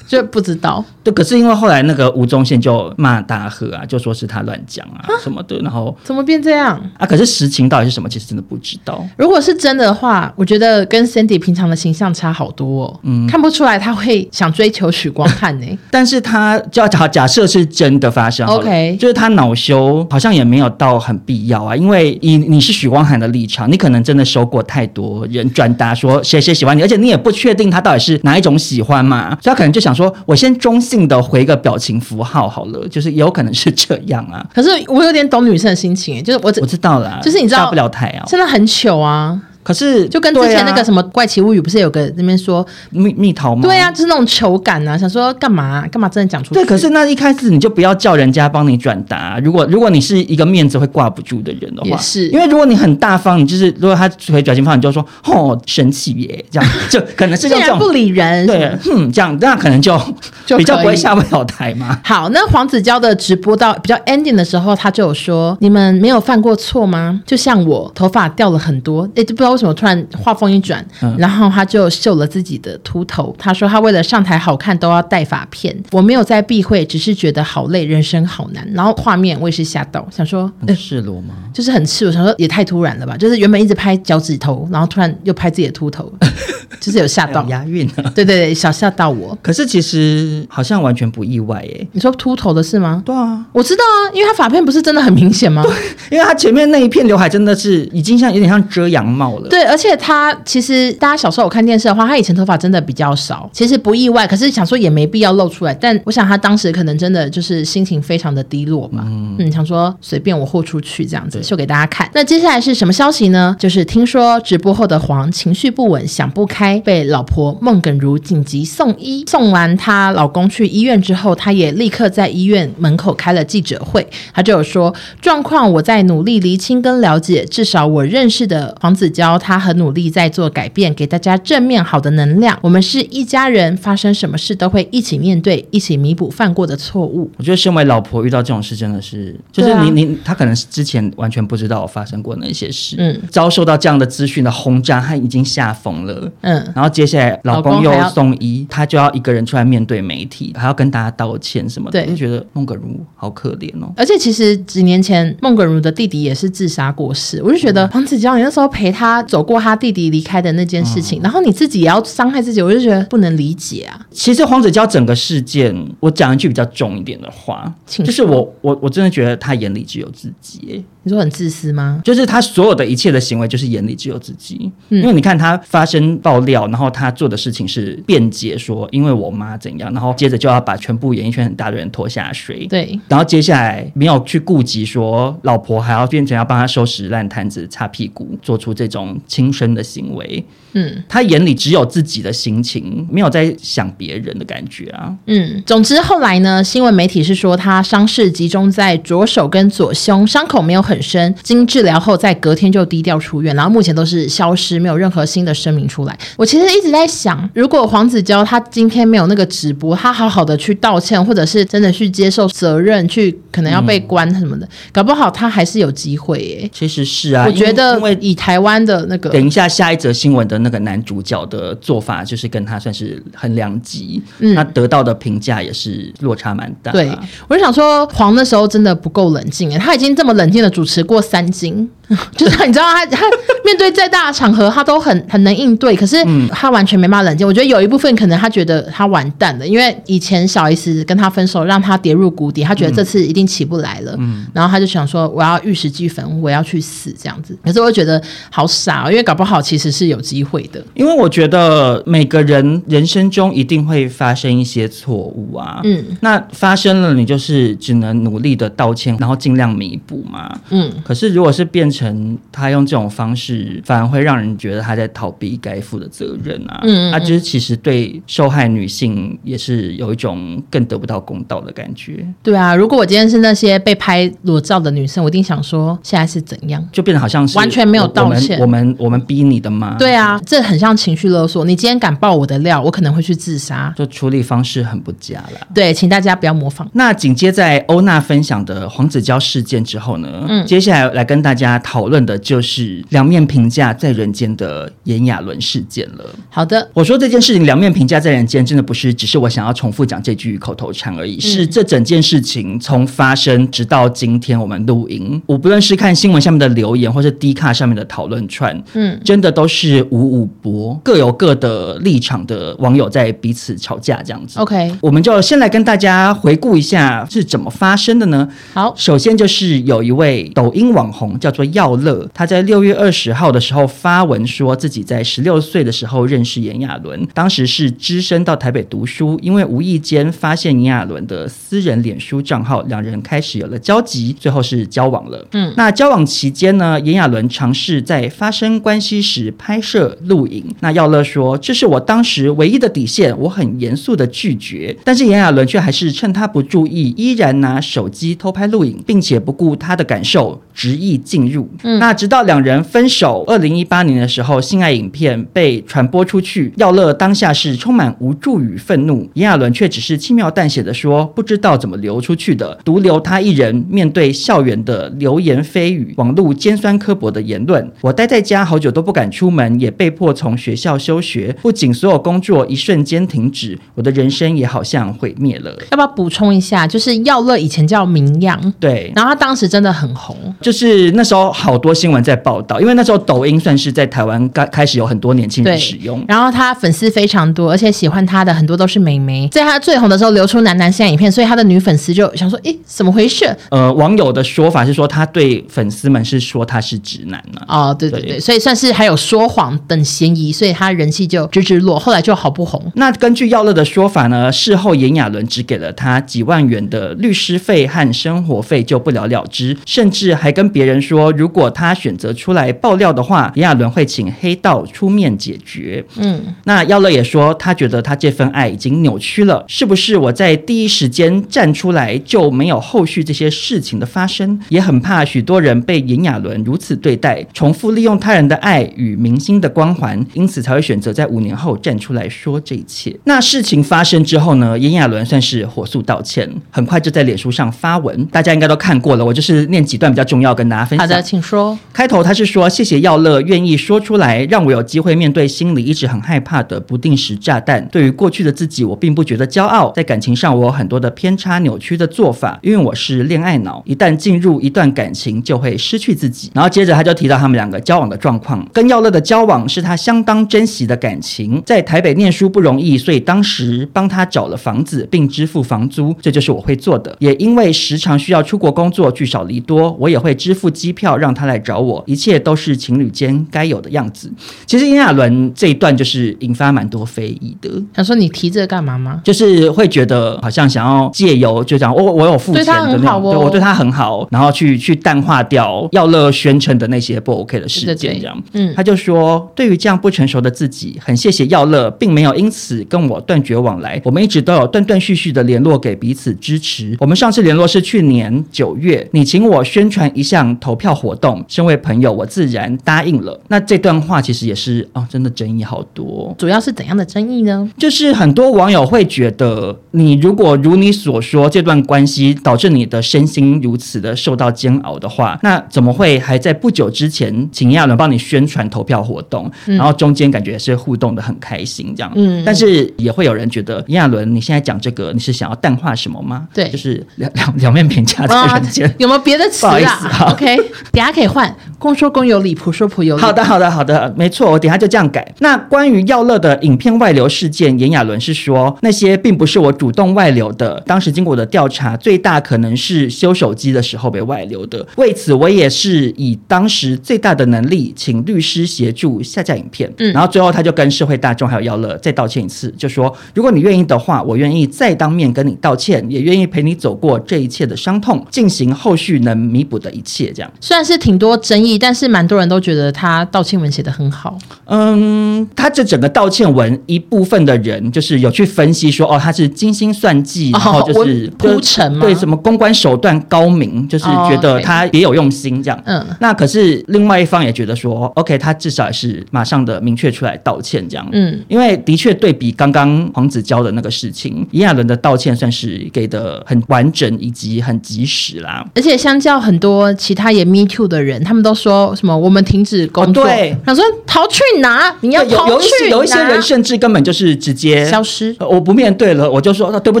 [0.06, 0.84] 就不知道。
[1.02, 7.06] 对，可是因为后来那个吴宗宪就骂大赫啊，就说是他乱讲啊什么的，然后怎么变这样啊？
[7.06, 8.08] 可是实情到底是什么？
[8.08, 9.04] 其实真的不知道。
[9.16, 13.00] 如果是真的话，我觉得跟 Sandy 平常的形象差好多哦。
[13.02, 15.66] 嗯，看不出来他会想追求许光汉呢。
[15.90, 34.46] 但是他就要假假设是真的发生，OK，就是他恼羞好像也没有到很必要啊，因为以你是许光汉的立场，你可能真的收过太多人转达说谁谁喜欢你，而且你也不确定他到底是哪一种喜欢嘛，所以他可能就想说，我先中性的回个表情符号好了，就是也有可能是这样啊。
[34.54, 39.40] 可是我有点懂女生的心情，就是我我知道啦，就是你知道下不了台啊，真的很糗啊。
[39.66, 43.62] 可是就跟之前那个什么怪奇物语，不是有个那边说蜜蜜桃吗？
[43.62, 46.54] 对啊，就是那种球感啊，想说干嘛、啊、干嘛真的讲出去？
[46.54, 49.40] 对，可是那一开始你就不要叫人家帮你转达。
[49.42, 60.00] 如果如果你是一个面子会挂不住的人的话，也是因为如果你很大方，你就是如果他回表情方，你就说哦神奇耶，这样 就可能是这样不理人，对，嗯，这样那可能就
[60.46, 62.00] 就比较不会下不了台嘛。
[62.04, 67.20] 好，那黄子佼的直播到比较 ending 的时候，他就有说：你们没有犯过错吗？
[67.26, 70.36] 就像我头发掉了很多，哎，就不知道为什么突然画。
[70.36, 70.84] 风一转，
[71.16, 73.34] 然后他就秀了自己的秃头。
[73.38, 75.74] 他说他为了上台好看都要戴发片。
[75.92, 78.68] 我没有在避讳，只是觉得好累，人生好难。
[78.74, 81.34] 然后画面我也是吓到，想说赤裸吗？
[81.54, 83.16] 就是很赤裸，想说也太突然了吧？
[83.16, 86.12] 就是原本一直拍脚趾头，然后突然又拍自己的秃头，
[86.78, 88.12] 就是有吓到 押韵啊。
[88.14, 89.34] 对对对，小吓到我。
[89.40, 91.88] 可是其实好像完全不意外耶。
[91.92, 93.02] 你说秃头的是吗？
[93.06, 95.62] 对啊，我知道啊，因为他发片不是真的很明显吗？
[95.62, 95.72] 对，
[96.10, 99.45] 因为他前面那一片刘海真的是已经像有点像遮阳帽了。
[99.48, 100.36] 对，而且他。
[100.44, 104.26] 其实大家小时候有看电视的话，他以前头发真的比较少，其实不意外。
[104.26, 109.02] 可是想说也没必要露出来，但我想他当时可能真的就是心情非常的低落吧。
[109.06, 112.08] 嗯，嗯，想说随便我豁出去这样子秀给大家看。
[112.14, 113.56] 那接下来是什么消息呢？
[113.58, 119.24] 就是听说直播后的黄情绪不稳，想不开，被老婆孟耿如紧急送医。
[119.26, 130.06] 送完她老公去医院之后，她也立刻在医院门口开了记者会，她就有说状况我在努力厘清跟了解，至少我认识的黄子佼，他很努力。
[130.16, 132.58] 在做改变，给大家正面好的能量。
[132.62, 137.30] 我们是一家人，发生什么事都会一起面对，一起弥补犯过的错误。
[137.36, 153.92] 我觉得身为老婆遇到这种事真的是，就是你、啊、你他可能之前完全不知道我发生过那些事，嗯，遭受到这样的资讯的轰炸，他已经吓疯了，嗯，然后接下来老公又送医，他就要一个人出来面对媒体，还要跟大家道歉什么的，对，就觉得孟耿如好可怜哦。
[153.96, 160.06] 而且其实几年前孟耿如的弟弟也是自杀过世，我就觉得黄子佼，你那时候陪他走过他弟弟。
[160.06, 164.00] 离开的那件事情，嗯、然后你自己也要伤害自己，我就觉得不能理解啊。
[164.10, 170.84] 其实黄子佼整个事件，我讲一句比较重一点的话，就是我我我真的觉得他眼里只有自己。
[171.06, 172.00] 你说很自私吗？
[172.04, 174.72] 就是他所有的一切的行为，就是眼里只有自己。
[174.88, 182.66] 嗯、因为你看他发生爆料，然后他做的事情是辩解说，因为我妈怎样，然后接着就要把全部演艺圈很大的人拖下水。
[182.66, 190.44] 对，然后接下来没有去顾及说老婆还要变成要帮他收拾烂摊子、擦屁股，做出这种轻生的行为。
[190.76, 195.14] 嗯，他眼里只有自己的心情，没有在想别人的感觉啊。
[195.26, 200.94] 嗯，总之后来呢，新闻媒体是说他伤势集中在左手跟左胸，伤口没有很。
[201.06, 206.18] 深经治疗后，在隔天就低调出院，然后目前都是消失，没有任何新的声明出来。
[206.36, 216.68] 我其实一直在想，如果黄子佼他今天没有那个直播，他好好的去道歉，或者是真的去接受责任，去可能要被关什么的，嗯、搞不好他还是有机会耶。
[216.72, 226.90] 其实是啊，我觉得因为以台湾的那个，等一下下一则新闻的那个男主角的做法，就是跟他算是很两极，嗯，他得到的评价也是落差蛮大。
[226.92, 227.08] 对，
[227.48, 230.86] 我就想说，黄那时候真的不够冷静，他已经这么冷静的主。
[230.86, 231.90] 持过三金，
[232.36, 233.22] 就是你知道他他
[233.64, 235.96] 面对再大的场合，他都很很能应对。
[235.96, 236.16] 可是
[236.50, 237.46] 他完全没办法冷静。
[237.46, 244.14] 我觉得有一部分可能他觉得他完蛋了，因为以前小 S 跟他分手，让他跌入谷底，他觉得这次一定起不来了。
[244.18, 247.58] 嗯，然后他就想说，我要玉石俱焚，我要去死这样子。
[247.64, 250.84] 可是我觉得好傻，因为搞不好其实是有机会的。
[250.94, 255.80] 因为我觉得每个人人生中一定会发生一些错误啊。
[255.82, 260.56] 嗯，那发生了，你就是只能努力的道歉，然后尽量弥补嘛。
[260.70, 266.80] 嗯，可是如果是变成他用这种方式，反而会让人觉得他在逃避该负的责任啊。
[266.82, 272.26] 嗯，嗯，嗯，啊，就是其实对受害女性也是有一种更得不到公道的感觉。
[272.42, 278.58] 对啊，如果我今天是那些被拍裸照的女生，我一定想说现在是怎样，就变得好像是完全没有道歉。
[278.60, 279.96] 我们我们，我们逼你的吗？
[279.98, 281.64] 对啊，这很像情绪勒索。
[281.64, 283.92] 你今天敢爆我的料，我可能会去自杀。
[283.96, 285.66] 就处理方式很不佳了。
[285.74, 286.88] 对，请大家不要模仿。
[286.92, 290.44] 那紧接在欧娜分享的黄子佼事件之后呢？
[290.48, 290.66] 嗯。
[290.66, 296.24] 接下来来跟大家讨论的就是两面评价在人间的炎亚纶事件了。
[296.50, 314.58] 好的，我说这件事情两面评价在人间，真的不是只是我想要重复讲这句口头禅而已，嗯、是这整件事情从发生直到今天我们录音，我不论是看新闻下面的留言，或是 D 卡上面的讨论串，嗯，真的都是五五波，各有各的立场的网友在彼此吵架这样子。
[314.58, 318.48] OK，我们就先来跟大家回顾一下是怎么发生的呢？
[318.74, 335.46] 好，首先就是有一位抖音网红叫做耀乐，他在六月二十号的时候发文说自己在十六岁的时候认识炎亚纶，当时是只身到台北读书，因为无意间发现炎亚纶的私人脸书账号，两人开始有了交集，最后是交往了。
[335.52, 340.64] 嗯，那交往期间呢，炎亚纶尝试在发生关系时拍摄录影。
[340.80, 351.65] 那耀乐说，这是我当时唯一的底线，我很严肃的拒绝，但是炎亚纶却还是趁他不注意，依然拿手机偷拍录影，并且不顾他的感受，执意进入。
[351.82, 367.90] 嗯，那直到两人分手，二零一八年的时候，性爱影片被传播出去，耀乐当下是充满无助与愤怒，炎亚纶却只是轻描淡写的说，不知道怎么流出去的，独留他一人面对校园的流言蜚语，网络尖酸刻薄的言论。
[368.00, 375.76] 我待在家好久都不敢出门，也被迫从学校休学，不仅所有工作一瞬间停止，我的人生也好像毁灭了。
[375.90, 376.86] 要不要补充一下？
[376.86, 393.56] 就是耀乐以前叫明漾，对，然后他当时真的很红，就是那时候好多新闻在报道，因为那时候抖音算是在台湾刚开始有很多年轻人使用，然后他粉丝非常多，而且喜欢他的很多都是美眉，在他最红的时候流出男男性影片，所以他的女粉丝就想说，诶，怎么回事？
[393.70, 397.88] 呃，网友的说法是说他对粉丝们是说他是直男呢、啊。
[397.88, 402.92] 哦，对对对，对所以算是还有说谎等嫌疑，所以他人气就直直落，后来就好不红。
[402.96, 416.04] 那根据耀乐的说法呢，事后炎亚纶只给了他几万元的律师费和生活费，就不了了之，甚至还跟别人说，如果他选择出来爆料的话，炎亚纶会请黑道出面解决。
[416.16, 424.58] 嗯，那耀乐也说，他觉得他这份爱已经扭曲了，是不是我在第一时间站出来就没有后续这些事情的发生？
[424.68, 433.16] 也很怕许多人被炎亚纶如此对待，重复利用他人的爱与明星的光环，因此才会选择在五年后站出来说这一切。
[433.24, 434.78] 那事情发生之后呢？
[434.78, 439.24] 炎亚纶算是火速道歉，很快就在脸书上发文，大家应该都看过了。
[439.24, 441.08] 我就是念几段比较重要，跟大家分享。
[441.08, 441.76] 好的，请说。
[441.92, 447.86] 开头他是说：“谢谢耀乐愿意说出来，让我有机会面对心里一直很害怕的不定时炸弹。
[447.88, 449.90] 对于过去的自己，我并不觉得骄傲。
[449.90, 461.60] 在感情上，我有很多的偏差、扭曲的做法，因为我是恋爱脑，一旦进入一段感情就会失去自己。”然后接着他就提到他们两个交往的状况，跟耀乐的交往是他相当珍惜的感情。
[461.66, 467.16] 在台北念书不容易，所以当时帮他找了房子并支付房租，这就是我会做的。
[467.18, 474.30] 也因为时常需要出国工作，聚少离多，我也会支付机票让他来找我，一切都是情侣间该有的样子。
[474.66, 477.70] 其实炎亚纶这一段就是引发蛮多非议的。
[477.92, 479.20] 他说你提这个干嘛吗？
[479.24, 488.42] 就是会觉得好像想要借由就讲我我有付钱的那种，对，我对他很好，然后去去淡化掉耀乐宣称的那些不 OK 的事件，这样。
[488.52, 496.96] 嗯，他就说，对于这样不成熟的自己，很谢谢耀乐，并没有因此跟我断绝往来，我们一直都有断断续续的联络，给彼此支持。
[496.98, 503.38] 我们上次联络是去年九月，你请我宣传一项投票活动，身为朋友，我自然答应了。
[503.48, 506.34] 那这段话其实也是啊、哦，真的争议好多。
[506.38, 507.68] 主要是怎样的争议呢？
[507.78, 522.12] 就是很多网友会觉得，你如果如你所说，这段关系导致你的身心如此的受到煎熬的话，那怎么会还在不久之前请亚伦帮你宣传投票活动，嗯、然后中间感觉也是互动的很开心这样？
[522.14, 526.48] 嗯，但是也会有人觉得，亚伦你现在讲这个，你是想要淡化什么吗？
[526.54, 530.56] 对，就是两两两面评价在人间、哦，有没有别的词啊？OK，
[530.96, 533.20] 等下可以换，公说公有理，婆说婆有理。
[533.20, 535.34] 好的，好的，好的，没错，我等下就这样改。
[535.40, 544.86] 那关于耀乐的影片外流事件，炎亚纶是说那些并不是我主动外流的，当时经过我的调查，最大可能是修手机的时候被外流的。
[544.96, 549.92] 为此，我也是以当时最大的能力，请律师协助下架影片。
[549.98, 560.32] 嗯，然后最后他就跟社会大众还有耀乐再道歉一次，就说如果你愿意的话，我愿意再当面跟你道歉，也愿意陪你走过这一切的伤痛，进行后续能弥补的一切。
[560.32, 564.38] 这样虽然是挺多争议，但是蛮多人都觉得他道歉文写的很好。
[564.64, 575.78] 嗯，他这整个道歉文一部分的人就是有去分析说，哦，他是精心算计，然后就是铺陈嘛，对什么公关手段高明，就是觉得他别有用心这样。
[575.84, 581.06] 嗯，那可是另外一方也觉得说，OK，他至少也是马上的明确出来道歉这样。
[581.12, 588.66] 嗯，因为的确对比刚刚黄子佼的那个事情，炎亚纶的道歉算是给的很完整以及很及时啦。
[588.74, 593.24] 而且相较很多多其他也 Me Too 的人，他们都说什么我们停止工作，
[593.64, 594.92] 他、哦、说逃去哪？
[595.02, 595.90] 你要逃去哪？
[595.90, 600.00] 有有一些人甚至根本就是直接消失，我不面对了，我就说对不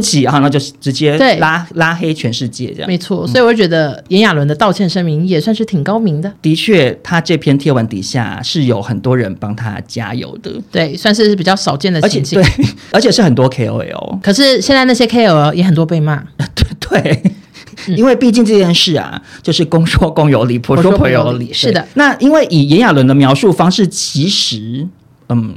[0.00, 2.88] 起啊，那就直接拉拉黑全世界这样。
[2.88, 6.32] 没错，所以我觉得炎亚纶的道歉声明也算是挺高明的。
[6.42, 12.42] 的确，他这篇贴文底下是有很多人帮他加油的，对，算是比较少见的情形。
[12.42, 12.50] 对，
[12.90, 14.18] 而且是很多 KOL。
[14.22, 16.22] 可是现在那些 KOL 也很多被骂。
[16.54, 17.22] 对 对。
[17.94, 21.52] 因为毕竟这件事啊，就是公说公有理， 婆说婆有理。
[21.52, 24.86] 是的，那因为以炎亚纶的描述方式，其实，
[25.28, 25.54] 嗯。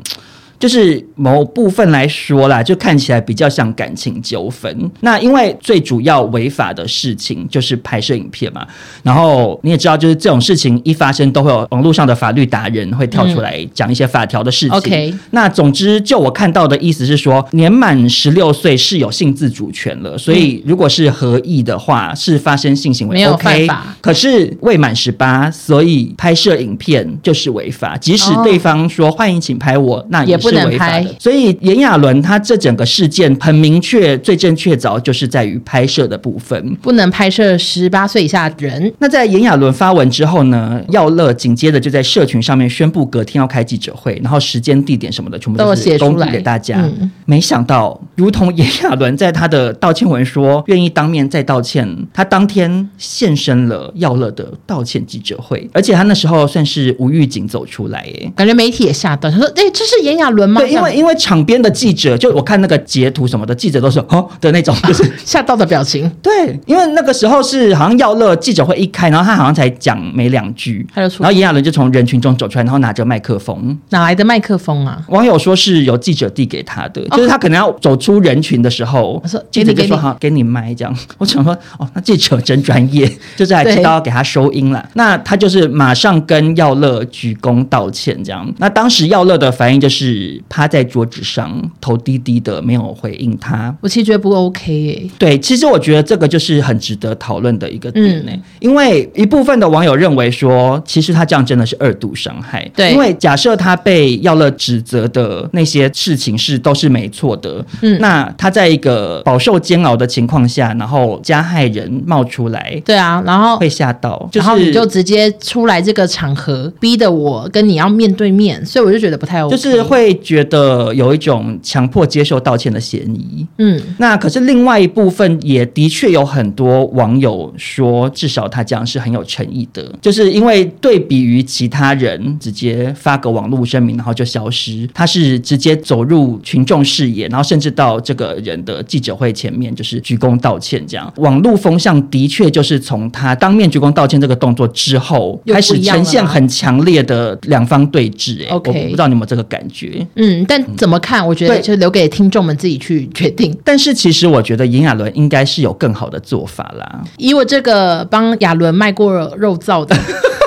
[0.59, 4.91] 就是某部分来说啦，就看起来比较像感情纠纷。
[4.99, 8.67] 那因为最主要违法的事情就是拍摄影片嘛。
[9.01, 14.75] 然后你也知道，就是这种事情一发生，都会有网络上的法律达人会跳出来讲一些法条的事情。
[14.75, 20.17] 嗯、OK，那总之就我看到的意思是说，年满十六岁是有性自主权了。
[20.17, 23.75] 所以如果是合意的话，是发生性行为没有犯法。
[23.75, 27.95] OK，可是未满十八，所以拍摄影片就是违法。
[27.95, 30.48] 即使对方说欢迎请拍我，那也不。
[30.49, 38.91] 不能拍，所以炎亚纶他这整个事件很明确，最正确凿，就是在于拍摄的部分，不能拍摄十八岁以下人。
[38.99, 46.81] 那在炎亚纶发文之后呢，耀乐紧接着就在社群上面宣布隔天要开记者会，然后时间、地点什么的全部都是公布给大家。
[46.81, 66.09] 嗯、没想到，如同炎亚纶在他的道歉文说愿意当面再道歉，他当天现身了耀乐的道歉记者会，而且他那时候算是无预警走出来，哎，感觉媒体也吓到，他说：“哎，这是炎亚纶。”对，因为因为场边的记者，就我看那个截图什么的，记者都是哦的那种， 就是吓到的表情。
[66.21, 73.77] 对，因为那个时候是好像耀乐记者会一开，然后他好像才讲没两句，他就出，然后炎亚纶就从人群中走出来，然后拿着麦克风。
[73.89, 75.01] 哪来的麦克风啊？
[75.09, 80.97] 网友说是有记者递给他的，就是他可能要走出人群的时候，说记者就说好给你麦这样。
[81.17, 84.87] 我想说哦，那记者真专业， 就是还知道要给他收音了。
[84.93, 88.49] 那他就是马上跟耀乐鞠躬道歉这样。
[88.57, 90.28] 那当时耀乐的反应就是。
[90.49, 93.75] 趴在桌子上，头低低的，没有回应他。
[93.81, 95.09] 我其实觉得不 OK 耶。
[95.17, 98.31] 对，其实我觉得这个就是很值得讨论的一个点呢。
[98.33, 102.69] 嗯、因为一部分的网友认为说，其实他这样真的是二度伤害。
[102.75, 120.18] 对，因为假设他被要乐指责的那些事情是都是没错的，嗯，那他在一个饱受煎熬的情况下，然后加害人冒出来，对啊，然后会吓到，就是、然后你就直接出来这个场合，逼得我跟你要面对面，所以我就觉得不太 OK，就是会。
[120.21, 141.11] 觉得有一种强迫接受道歉的嫌疑，嗯，那可是另外一部分也的确有很多网友说，至少他这样是很有诚意的，就是因为对比于其他人直接发个网络声明然后就消失，他是直接走入群众视野，然后甚至到这个人的记者会前面就是鞠躬道歉，这样。
[141.17, 149.98] 网络风向的确就是从他当面鞠躬道歉这个动作之后开始呈现很强烈的两方对峙，哎，我不知道你有没有这个感觉。
[150.15, 151.25] 嗯，但怎么看？
[151.25, 153.55] 我觉得就留给听众们自己去决定。
[153.63, 157.01] 但是其实我觉得炎亚纶应该是有更好的做法啦。
[157.17, 159.95] 以我这个帮亚纶卖过肉燥的，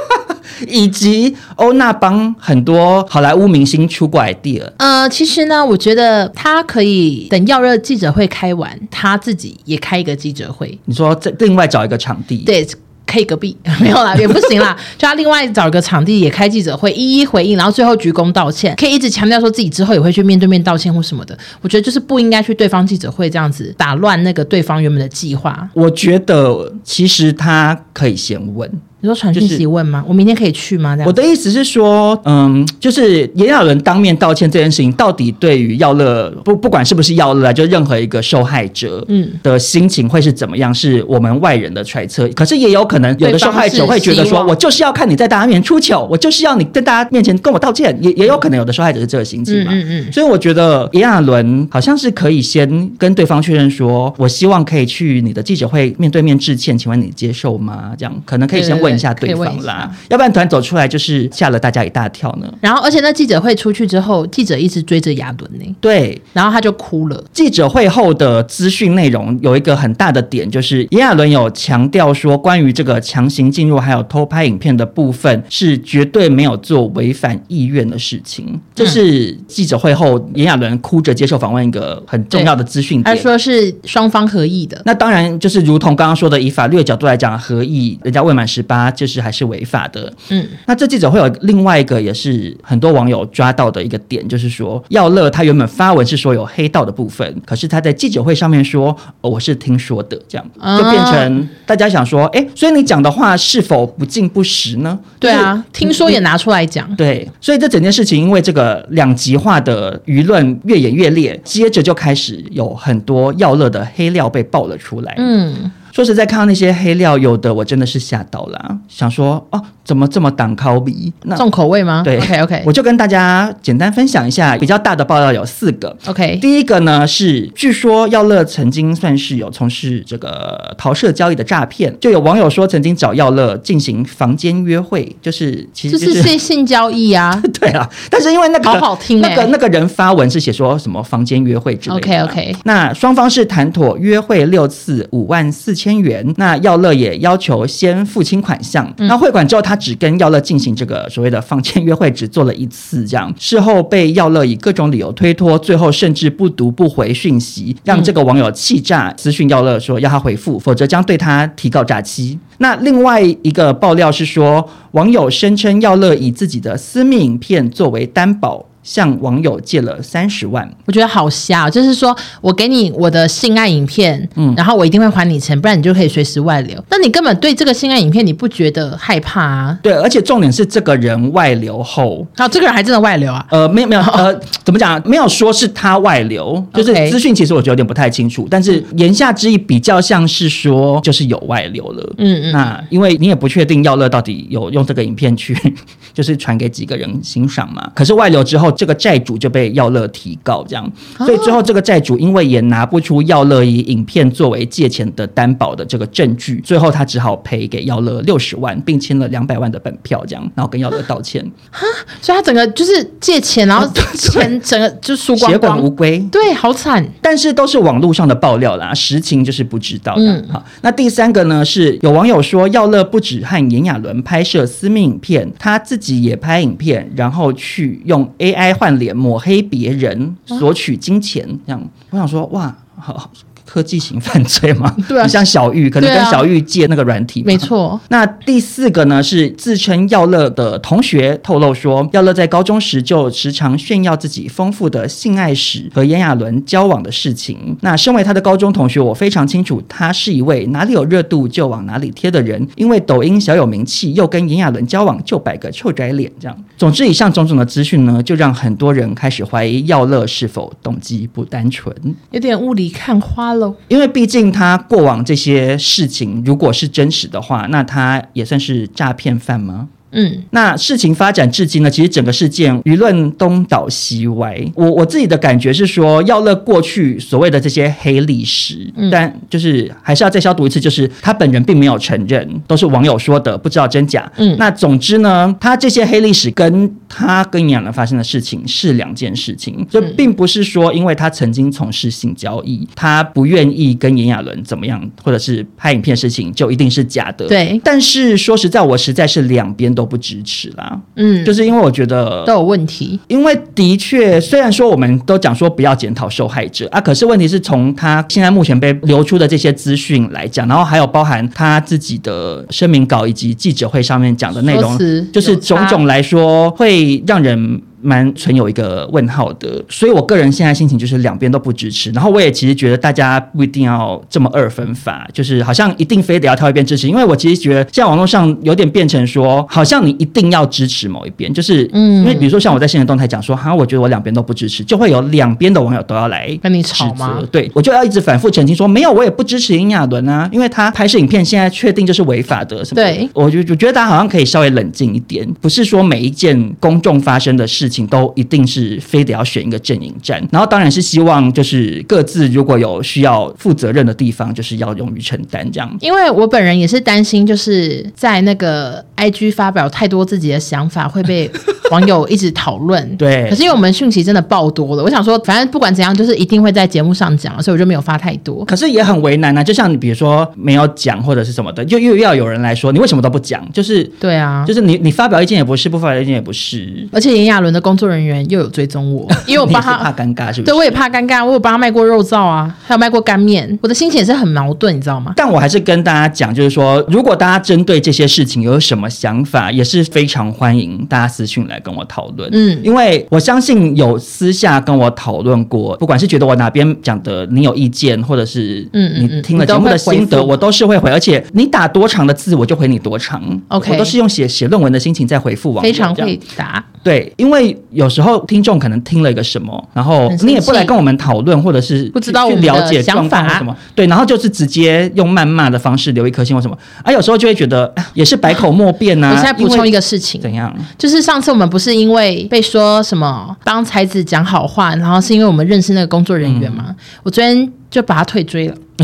[0.68, 4.62] 以及欧娜帮很多好莱坞明星出过 idea。
[4.78, 10.78] 呃，其实呢，我觉得他可以等耀热记者会开完，他自己也开一个记者会。
[10.84, 12.38] 你说再另外找一个场地？
[12.38, 12.66] 对。
[13.06, 21.36] 可以隔壁 没有啦， 也不行啦，就他另外找一个场地也开记者会，一一回应，然后最后鞠躬道歉，可以一直强调说自己之后也会去面对面道歉或什么的。
[21.60, 25.68] 我觉得就是不应该去对方记者会这样子打乱那个对方原本的计划。
[25.74, 28.70] 我觉得其实他可以先问。
[29.02, 29.98] 你说传讯息问吗？
[29.98, 30.96] 就是、我明天可以去吗？
[31.04, 40.72] 我的意思是说，嗯，就是炎亚纶当面道歉这件事情，到底对于耀乐不不管是不是耀乐啊，就任何一个受害者，嗯，的心情会是怎么样？
[40.72, 42.28] 是我们外人的揣测。
[42.28, 47.92] 可是也有可能有的受害者会觉得说，我就是要看你在大家面前出糗，我就是要你在大家面前跟我道歉。
[48.00, 49.72] 也也有可能有的受害者是这个心情嘛。
[49.72, 50.12] 嗯嗯，嗯。
[50.12, 57.92] 所以我觉得炎亚纶好像是可以先跟对方确认说，我希望可以去你的记者会面对面致歉，请问你接受吗？
[57.98, 58.91] 这样可能可以先问。
[58.92, 62.52] 问一下对方啦，要不然突然走出来就是吓了大家一大跳呢。
[62.60, 65.76] 然后，而且那记者会出去之后，记者一直追着亚伦呢。
[65.80, 67.24] 对，然后他就哭了。
[67.32, 78.60] 记者会后的资讯内容有一个很大的点，就是炎亚纶有强调说，关于这个强行进入还有偷拍影片的部分，是绝对没有做违反意愿的事情。
[78.74, 83.16] 这、就是记者会后炎亚纶哭着接受访问一个很重要的资讯点。
[83.16, 84.80] 他说是双方合意的。
[84.84, 88.81] 那当然就是如同刚刚说的，以法律的角度来讲，合意，人家未满十八。
[88.84, 90.12] 它就是还是违法的。
[90.30, 100.46] 嗯，那这记者会有另外一个也是很多网友抓到的一个点，就是说耀乐他原本发文是说有黑道的部分，可是他在记者会上面说，哦，我是听说的，这样
[100.78, 104.98] 就变成大家想说，哎，所以你讲的话是否不尽不实呢？
[105.18, 106.94] 对啊，听说也拿出来讲。
[106.96, 115.14] 对，所以这整件事情因为这个两极化的舆论越演越烈，接着就开始有很多耀乐的黑料被爆了出来。
[115.18, 115.70] 嗯。
[115.92, 121.12] 说实在，看到那些黑料，有的我真的是吓到了，想说哦，怎么这么挡口比？
[121.24, 122.00] 那重口味吗？
[122.02, 125.94] 对，OK OK，我就跟大家简单分享一下，比较大的爆料有四个。
[126.06, 137.38] OK，第一个呢是，据说耀乐曾经算是有从事这个桃色交易的诈骗，就有网友说曾经找耀乐进行房间约会，就是其实就是性性交易啊。
[137.60, 142.00] 对啊，但是因为那个好好听、欸，那个那个人发文是写说什么房间约会之类的。
[142.00, 145.81] OK OK，那双方是谈妥约会六次五万四千。
[145.82, 148.86] 千元，那耀乐也要求先付清款项。
[148.98, 162.38] 嗯、那汇款之后，他只跟耀乐进行这个所谓的房间约会，只做了一次，这样事后被耀乐以各种理由推脱，最后甚至不读不回讯息，让这个网友气炸，私讯耀乐说要他回复，否则将对他提告诈欺。
[162.58, 168.64] 那另外一个爆料是说，网友声称耀乐以自己的私密影片作为担保。
[168.82, 176.82] 向网友借了三十万，我觉得好瞎，就是说我给你我的性爱影片，嗯，然后我一定会还你钱，不然你就可以随时外流。
[176.90, 179.78] 那你根本对这个性爱影片你不觉得害怕啊？
[179.82, 183.46] 对，而且重点是这个人外流后，好、哦，这个人还真的外流啊？
[183.50, 185.00] 呃，没有没有，呃， 怎么讲？
[185.08, 192.14] 没有说是他外流，就是资讯其实我觉得有点不太清楚，但是言下之意比较像是说就是有外流了。
[192.18, 195.56] 嗯嗯，那因为你也不确定耀乐到底有用这个影片去
[196.12, 198.71] 就是传给几个人欣赏嘛，可是外流之后。
[198.72, 211.44] 这个债主就被耀乐提告，这样，所以最后这个债主因为也拿不出耀乐以影片作为借钱的担保的这个证据，最后他只好赔给耀乐六十万，并签了两百万的本票，这样，然后跟耀乐道歉。
[211.70, 211.86] 哈，
[212.20, 217.06] 所以他整个就是借钱，然后 钱整个就输光，血本无归，对，好惨。
[217.20, 220.22] 但是都是网络上的爆料啦，实情就是不知道的。
[220.22, 228.61] 嗯，好，那第三个呢，是有网友说耀乐不止和炎亚纶拍摄私密影片，他自己也拍影片，然后去用 AI。
[228.62, 233.28] 该换脸抹黑别人，索取金钱，这样我想说，哇，好好。
[233.72, 234.94] 科技型犯罪吗？
[235.08, 237.42] 对啊，像小玉，可能跟小玉借那个软体。
[237.42, 237.98] 没错。
[238.10, 247.74] 那第四个呢，是自称耀乐的同学透露说，耀乐在高中时就时常炫耀自己丰富的性爱史和炎亚纶交往的事情。
[247.80, 252.68] 那身为他的高中同学，我非常清楚，他是一位哪里有热度就往哪里贴的人。
[252.76, 256.54] 因为抖音小有名气，又跟炎亚纶交往，就摆个臭拽脸这样。
[256.76, 261.94] 总之，以上种种的资讯呢，就让很多人开始怀疑耀乐是否动机不单纯，
[262.32, 263.61] 有点雾里看花了。
[263.88, 269.88] 因为毕竟他过往这些事情，如果是真实的话，那他也算是诈骗犯吗？
[270.12, 274.58] 嗯，那事情发展至今呢，其实整个事件舆论东倒西歪。
[274.74, 284.30] 我我自己的感觉是说，耀乐过去所谓的这些黑历史，嗯、但就是还是要再消毒一次，就是他本人并没有承认，都是网友说的，不知道真假。
[284.36, 297.46] 嗯，那总之呢，他这些黑历史跟他跟炎亚纶发生的事情是两件事情，就并不是说因为他曾经从事性交易，他不愿意跟炎亚纶怎么样，或者是拍影片的事情就一定是假的。
[297.48, 300.01] 对，但是说实在，我实在是两边都。
[300.02, 303.20] 都不支持啦，嗯，就是因为我觉得都有问题。
[303.28, 314.98] 因为的确，虽然说我们都讲说不要检讨受害者啊，可是问题是从他现在目前被流出的这些资讯来讲，然后还有包含他自己的声明稿以及记者会上面讲的内容，
[315.32, 317.80] 就是种种来说会让人。
[318.02, 322.10] 蛮存有一个问号的，所以我个人现在心情就是两边都不支持。
[322.10, 327.08] 然后我也其实觉得大家不一定要这么二分法，就是好像一定非得要挑一边支持。
[327.08, 337.42] 因为我其实觉得现在网络上有点变成说，好像你一定要支持某一边，就是嗯，因为比如说像我在现实动态讲说，哈，我觉得我两边都不支持，就会有两边的网友都要来跟你吵吗？
[337.50, 342.84] 对，我就要一直反复澄清说，没有，我也不支持炎亚伦啊，因为他拍摄影片现在确定就是违法的。
[342.84, 342.96] 什么。
[342.96, 355.96] 对，我就我觉得大家好像可以稍微冷静一点，不是说每一件公众发生的事情都一定是非得要选一个阵营战，然后当然是希望就是各自如果有需要负责任的地方，就是要勇于承担这样。
[356.00, 361.50] 因为我本人也是担心，就是在那个 IG 发表太多自己的想法会被
[361.92, 363.16] 网友一直讨论。
[363.16, 368.64] 对，可是因为我们讯息真的爆多了，我想说，反正不管怎样，就是一定会在节目上讲，所以我就没有发太多。
[368.64, 373.62] 可是也很为难啊，就像你比如说没有讲或者是什么的，就又要有人来说你为什么都不讲？
[373.72, 377.06] 就是对啊，就是你你发表意见也不是，不发表意见也不是。
[377.12, 380.72] 而且炎亚纶的工作人员又有追踪我， 因为我帮他怕尴尬，是不是？
[380.72, 385.32] 对，我也怕尴尬，我有帮他卖过肉燥啊，还有卖过干面，我的心情也是很矛盾，你知道吗？
[385.36, 392.48] 但我还是跟大家讲，就是说，如果大家针对这些事情有什么想法，也是非常欢迎大家私讯来跟我讨论。
[392.52, 403.42] 嗯，因为我相信有私下跟我讨论过，不管是觉得我哪边讲的你有意见，或者是嗯你听了节目的心得，我都是会回，而且你打多长的字，我就回你多长。
[403.68, 406.84] OK，我都是用写写论文的心情在回复网友，非常会答。
[407.02, 419.30] 对，因为有时候听众可能听了一个什么，然后你也不来跟我们讨论，或者是不知道去了解想法什么，对，然后就是直接用谩骂的方式留一颗心或什么，啊，有时候就会觉得也是百口莫辩呐。
[419.30, 420.72] 我现在补充一个事情，怎样？
[420.96, 426.94] 就是上次我们不是因为被说什么帮才子讲好话，然后是因为我们认识那个工作人员嘛？
[427.24, 428.74] 我昨天就把他退追了。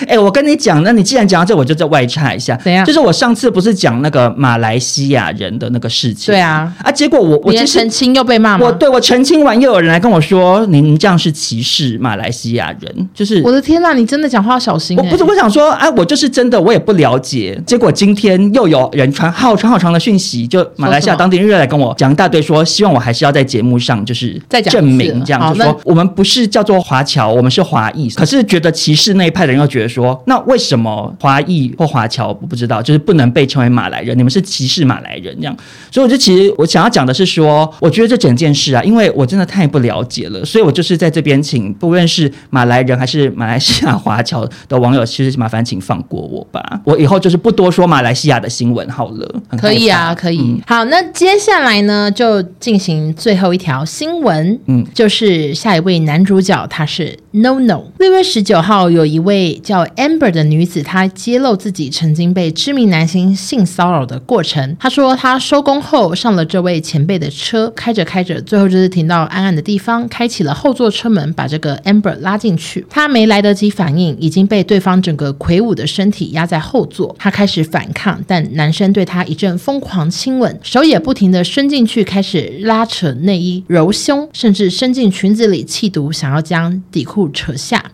[0.00, 2.56] 哎、欸，我跟你讲，那你既然讲到这，我就再外插一下。
[2.56, 2.84] 怎样？
[2.84, 6.32] 就是我上次不是讲那个马来西亚人的那个事情？
[6.32, 8.66] 对啊，啊，结果我我其实澄清又被骂吗？
[8.66, 13.08] 我对我澄清完，又有人来跟我说，您这样是歧视马来西亚人。
[13.14, 15.02] 就是我的天呐，你真的讲话要小心、欸。
[15.02, 17.60] 我不是我想说，哎、啊，我就是真的，我也不了解。
[17.66, 28.08] 结果今天又有人传好长好长的讯息，就马来西亚当地人又来跟我讲一大堆说，说希望我还是要在节目上就是再证明这样，就说我们不是叫做华侨，我们是华裔。
[28.10, 31.14] 可是觉得歧视那一派的人又觉得说，那为什么？
[31.20, 35.56] 华裔或华侨，我不知道，就是不能被称为马来人，你们是歧视马来人这样。
[35.90, 46.80] 所以我就其实我想要讲的是说，我觉得这整件事啊，因为我真的太不了解了，所以我就是在这边请，不论是马来人还是马来西亚华侨的网友，其实麻烦请放过我吧。
[46.84, 49.42] 我以后就是不多说马来西亚的新闻好了。
[49.58, 50.38] 可以啊，可以。
[50.38, 54.58] 嗯、好，那接下来呢，就进行最后一条新闻。
[54.66, 57.82] 嗯，就是下一位男主角，他是 NONO。
[57.98, 60.66] 六月十九号，有一位叫叫 Amber 的女。
[60.66, 64.76] 子她揭露自己曾经被知名男星性骚扰的过程。
[64.80, 72.84] 她说，她收工后上了这位前辈的车，开着开着，最后就是停到暗暗的地方，开启了后座车门，把这个 Amber 拉进去。
[72.90, 77.14] 她没来得及反应，已经被对方整个魁梧的身体压在后座。
[77.16, 87.84] 她开始反抗，但男生对她一阵疯狂亲吻，手也不停地伸进去，开始拉扯内衣、揉胸，甚至伸进裙子里，企图想要将底裤扯下。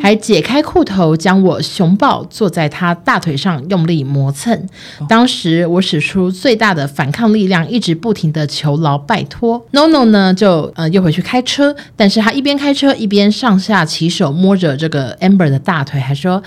[0.00, 4.66] 还解开裤头，将我熊抱坐在他大腿上，用力磨蹭。
[5.08, 9.64] 当时我使出最大的反抗力量，一直不停地求饶拜托。
[9.72, 16.42] NONO 呢，就呃又回去开车，但是他一边开车一边上下其手摸着这个 Amber 的大腿，还说。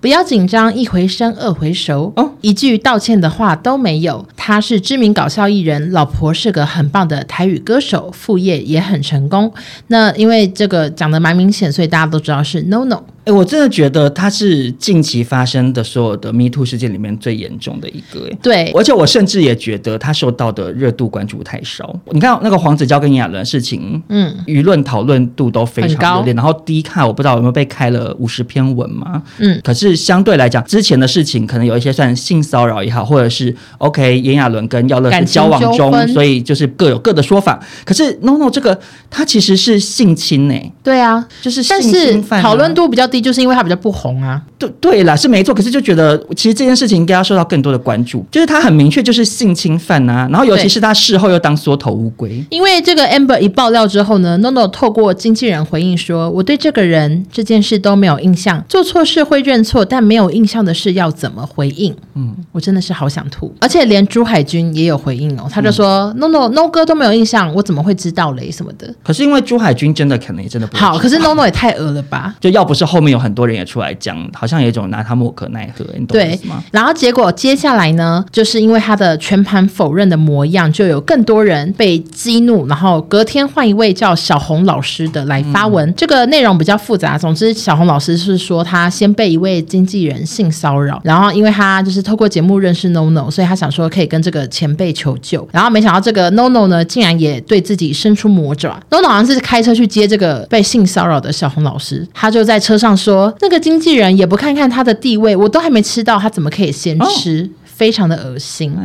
[0.00, 4.24] 不要紧张，一回生二回熟哦，一句道歉的话都没有。
[4.36, 9.52] 他是知名搞笑艺人，老婆是个很棒的台语歌手，副业也很成功。
[9.88, 13.02] 那因为这个讲的蛮明显，所以大家都知道是 NONO。
[13.28, 18.26] 哎，我真的觉得他是近期发生的所有的 Me Too 事件里面最严重的一个。
[18.26, 21.94] 哎，对，而且我甚至也觉得他受到的热度关注太少。
[22.10, 26.32] 你看那个黄子佼跟炎亚纶事情，嗯，舆论讨论度都非常热烈。
[26.32, 37.60] 然后低看我不知道有没有被开了五十篇文嘛，嗯，可是相对来讲，之前的事情可能有一些算性骚扰也好，或者是 OK 炎亚纶跟耀乐是交往中，所以就是各有各的说法。
[37.84, 43.17] 可是 NONO 这个他其实是性侵哎，对啊，就是性侵犯，讨论度比较低。
[43.20, 45.54] 就是因为他比较不红啊，对对啦，是没错。
[45.54, 52.44] 可是就觉得其实这件事情应该要受到更多的关注，就是他很明确就是性侵犯啊，然后尤其是他事后又当缩头乌龟。
[52.50, 63.54] 因为这个 Amber 一爆料之后呢，NONO 透过经纪人回应说：“我对这个人这件事都没有印象，做错事会认错，但没有印象的事要怎么回应？”嗯，我真的是好想吐。
[63.60, 68.50] 而且连朱海军也有回应哦，他就说、嗯、：“NONO NO 哥都没有印象，我怎么会知道嘞？
[68.50, 72.34] 什么的。”可是因为朱海军真的可能也真的不好，可是 NONO 也太恶了吧？
[72.40, 73.08] 就要不是后 面。
[73.08, 76.62] 有很多人也出来讲，好像有一种拿他莫可奈何，你懂吗？
[76.70, 85.88] 然后结果接下来呢，就是因为他的全盘否认的模样，就有更多人被激怒，然后隔天换一位叫小红老师的来发文。
[85.88, 98.78] 嗯、这个内容比较复杂，总之小红老师是说他先被一位经纪人性骚扰，然后因为他就是透过节目认识 NONO，所以他想说可以跟这个前辈求救，然后没想到这个 NONO 呢，竟然也对自己伸出魔爪。
[98.90, 103.08] NONO 好像是开车去接这个被性骚扰的小红老师，他就在车上说。
[103.08, 107.48] 说那个经纪人也不看看他的地位，我都还没吃到，他怎么可以先吃？
[107.78, 108.76] 非常的恶心。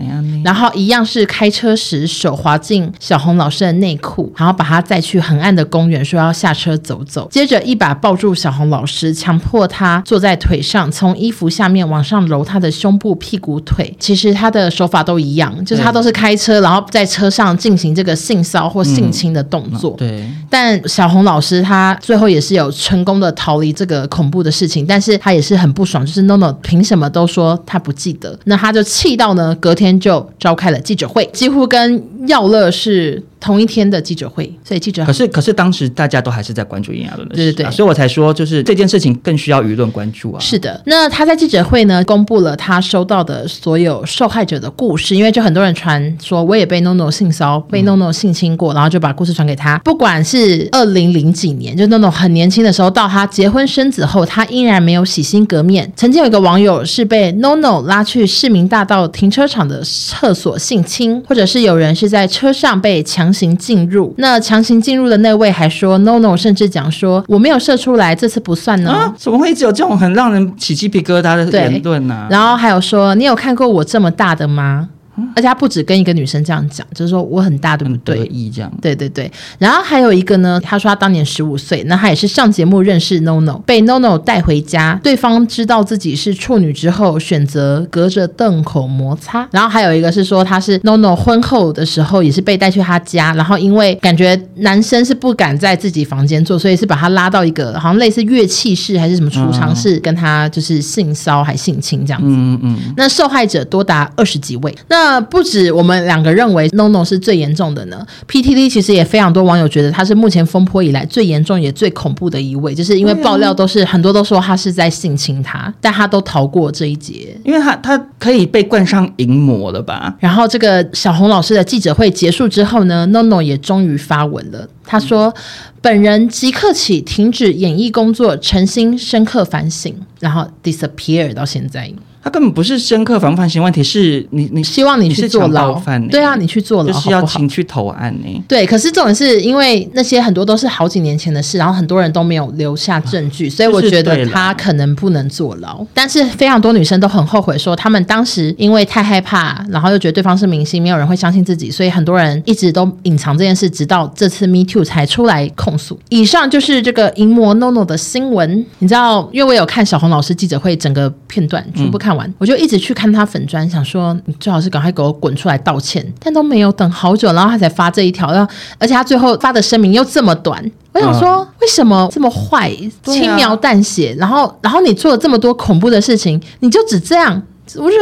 [0.45, 13.93] 然后一样是开车时手滑进小红老师的内裤，然后把他载去很暗的公园，说要下车走走，接着一把抱住小红老师，强迫他坐在腿上，从衣服下面往上揉他的胸部、屁股、腿。
[13.99, 19.95] 其实他的手法都一样，就是他都是开车，然后在车上进行这个性骚或性侵的动作。
[19.95, 28.37] 嗯、对，但小红老师她最后也是有成功的逃离这个恐怖的事情，但是她也是很不爽，就是 NONO 凭什么都说她不记得？
[28.43, 33.23] 那他就气到呢，隔天就召开了记者会，几乎跟耀乐是。
[33.43, 40.39] 同一天的记者会，所以记者可是可是当时大家都还是在关注炎亚纶的事，对对对，所以我才说就是这件事情更需要舆论关注啊。
[40.39, 49.77] 是的，那他在记者会呢公布了他收到的所有受害者的故事，因为就很多人传说我也被 NONO 性骚被 NONO 性侵过，然后就把故事传给他。
[49.79, 55.91] 不管是二零零几年，就 NONO 很年轻的时候，到他结婚生子后，他依然没有洗心革面。
[55.97, 63.32] 曾经有一个网友是被 NONO 拉去市民大道停车场的厕所性侵，或者是有人是在车上被强。
[63.33, 68.91] 行进入，那强行进入的那位还说 no no，甚至讲说我没有射出来，这次不算呢？
[68.91, 69.13] 啊？
[69.17, 72.13] 怎么会一直有这种很让人起鸡皮疙瘩的言论呢？
[72.13, 72.27] 啊？
[72.29, 74.89] 然后还有说，你有看过我这么大的吗？
[75.35, 78.25] 而且他不止跟一个女生这样讲，就是说我很大，对不对？
[78.27, 79.31] 意这样，对对对。
[79.59, 89.47] 然后还有一个呢，他说他当年十五岁，那他也是上节目认识 NONO，被 NONO 带回家，对方知道自己是处女之后，选择隔着洞口摩擦。
[89.51, 102.27] 然后还有一个是说他是 NONO 婚后的时候，也是被带去他家，然后因为感觉男生是不敢在自己房间做，所以是把他拉到一个好像类似乐器室还是什么储藏室，跟他就是性骚还性侵这样子。
[102.29, 102.77] 嗯嗯。
[102.97, 104.73] 那受害者多达二十几位。
[104.87, 120.15] 那那不止我们两个认为 NONO 是最严重的呢，PTT 其实也非常多网友觉得他是目前风波以来最严重也最恐怖的一位，就是因为爆料都是很多都说他是在性侵他，但他都逃过这一劫，因为他他可以被冠上淫魔了吧？
[120.21, 125.33] 然后这个小红老师的记者会结束之后呢，NONO 也终于发文了，他说
[125.81, 131.91] 本人即刻起停止演艺工作，诚心深刻反省，然后 disappear 到现在。
[132.23, 135.73] 他根本不是深刻防范性问题，是你你希望你去坐牢，
[136.09, 138.43] 对啊，你去坐牢就是要请去投案呢。
[138.47, 145.85] 对，可是重点是因为那些很多都是好几年前的事，然后很多人都没有留下证据，所以我觉得他可能不能坐牢。
[145.93, 155.99] 但是非常多女生都很后悔，说他们当时因为太害怕，然后又觉得对方是明星，没有人会相信自己，所以很多人一直都隐藏这件事，直到这次 Me Too 才出来控诉。
[156.07, 158.65] 以上就是这个淫魔 NONO 的新闻。
[158.79, 162.12] 你知道，因为我有看小红老师记者会整个片段，全部看。
[162.15, 172.71] 完，我就一直去看他粉砖，想说你最好是赶快给我滚出来道歉，但都没有等好久，然后他才发这一条，然后而且他最后发的声明又这么短，我想说、嗯、为什么这么坏，
[173.03, 177.41] 轻描淡写，然后然后你做了这么多恐怖的事情，你就只这样。
[177.75, 177.97] 我就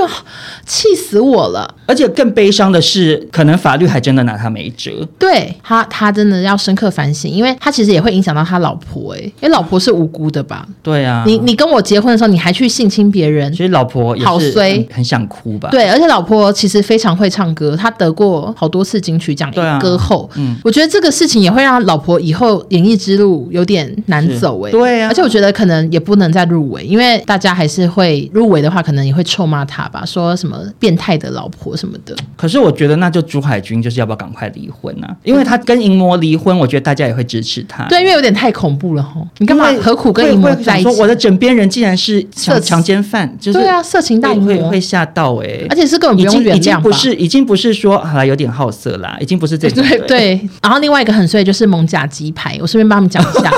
[0.65, 4.91] 气死我了，而且更悲伤的是，可能法律还真的拿他没辙。
[5.19, 10.67] 对他，他真的要深刻反省，因为他其实也会影响到他老婆，哎，因为老婆是无辜的吧？
[10.81, 15.69] 对啊，你你跟我结婚的时候，你还去性侵别人，其实老婆好衰，很想哭吧？
[15.69, 20.29] 对，而且老婆其实非常会唱歌，她得过好多次金曲奖歌后。
[20.35, 29.61] 嗯，我觉得这个事情也会让老婆以后演艺之路有点难走，哎，对啊，而且我觉得可能也不能再入围，因为大家还是会入围的话，可能也会臭骂。
[29.71, 32.13] 他吧，说什么变态的老婆什么的。
[32.35, 35.15] 可是我觉得，那就朱海军就是要不要赶快离婚啊？
[35.23, 37.85] 因为他跟淫魔离婚，我觉得大家也会支持他。
[37.85, 39.25] 对，因为有点太恐怖了吼。
[39.37, 40.89] 你干嘛何苦跟淫魔在一起？
[40.99, 46.57] 我的枕边人竟然是强强奸犯，就是对啊，色情大淫魔会会吓到哎、欸，而且是根本不用原谅吧？
[46.57, 49.83] 已经不是，已经不是说好了有点好色啦，已经不是这种。
[49.87, 50.49] 对对。
[50.63, 53.51] 然后另外一个很衰就是蒙甲鸡排，我顺便帮他们讲一下。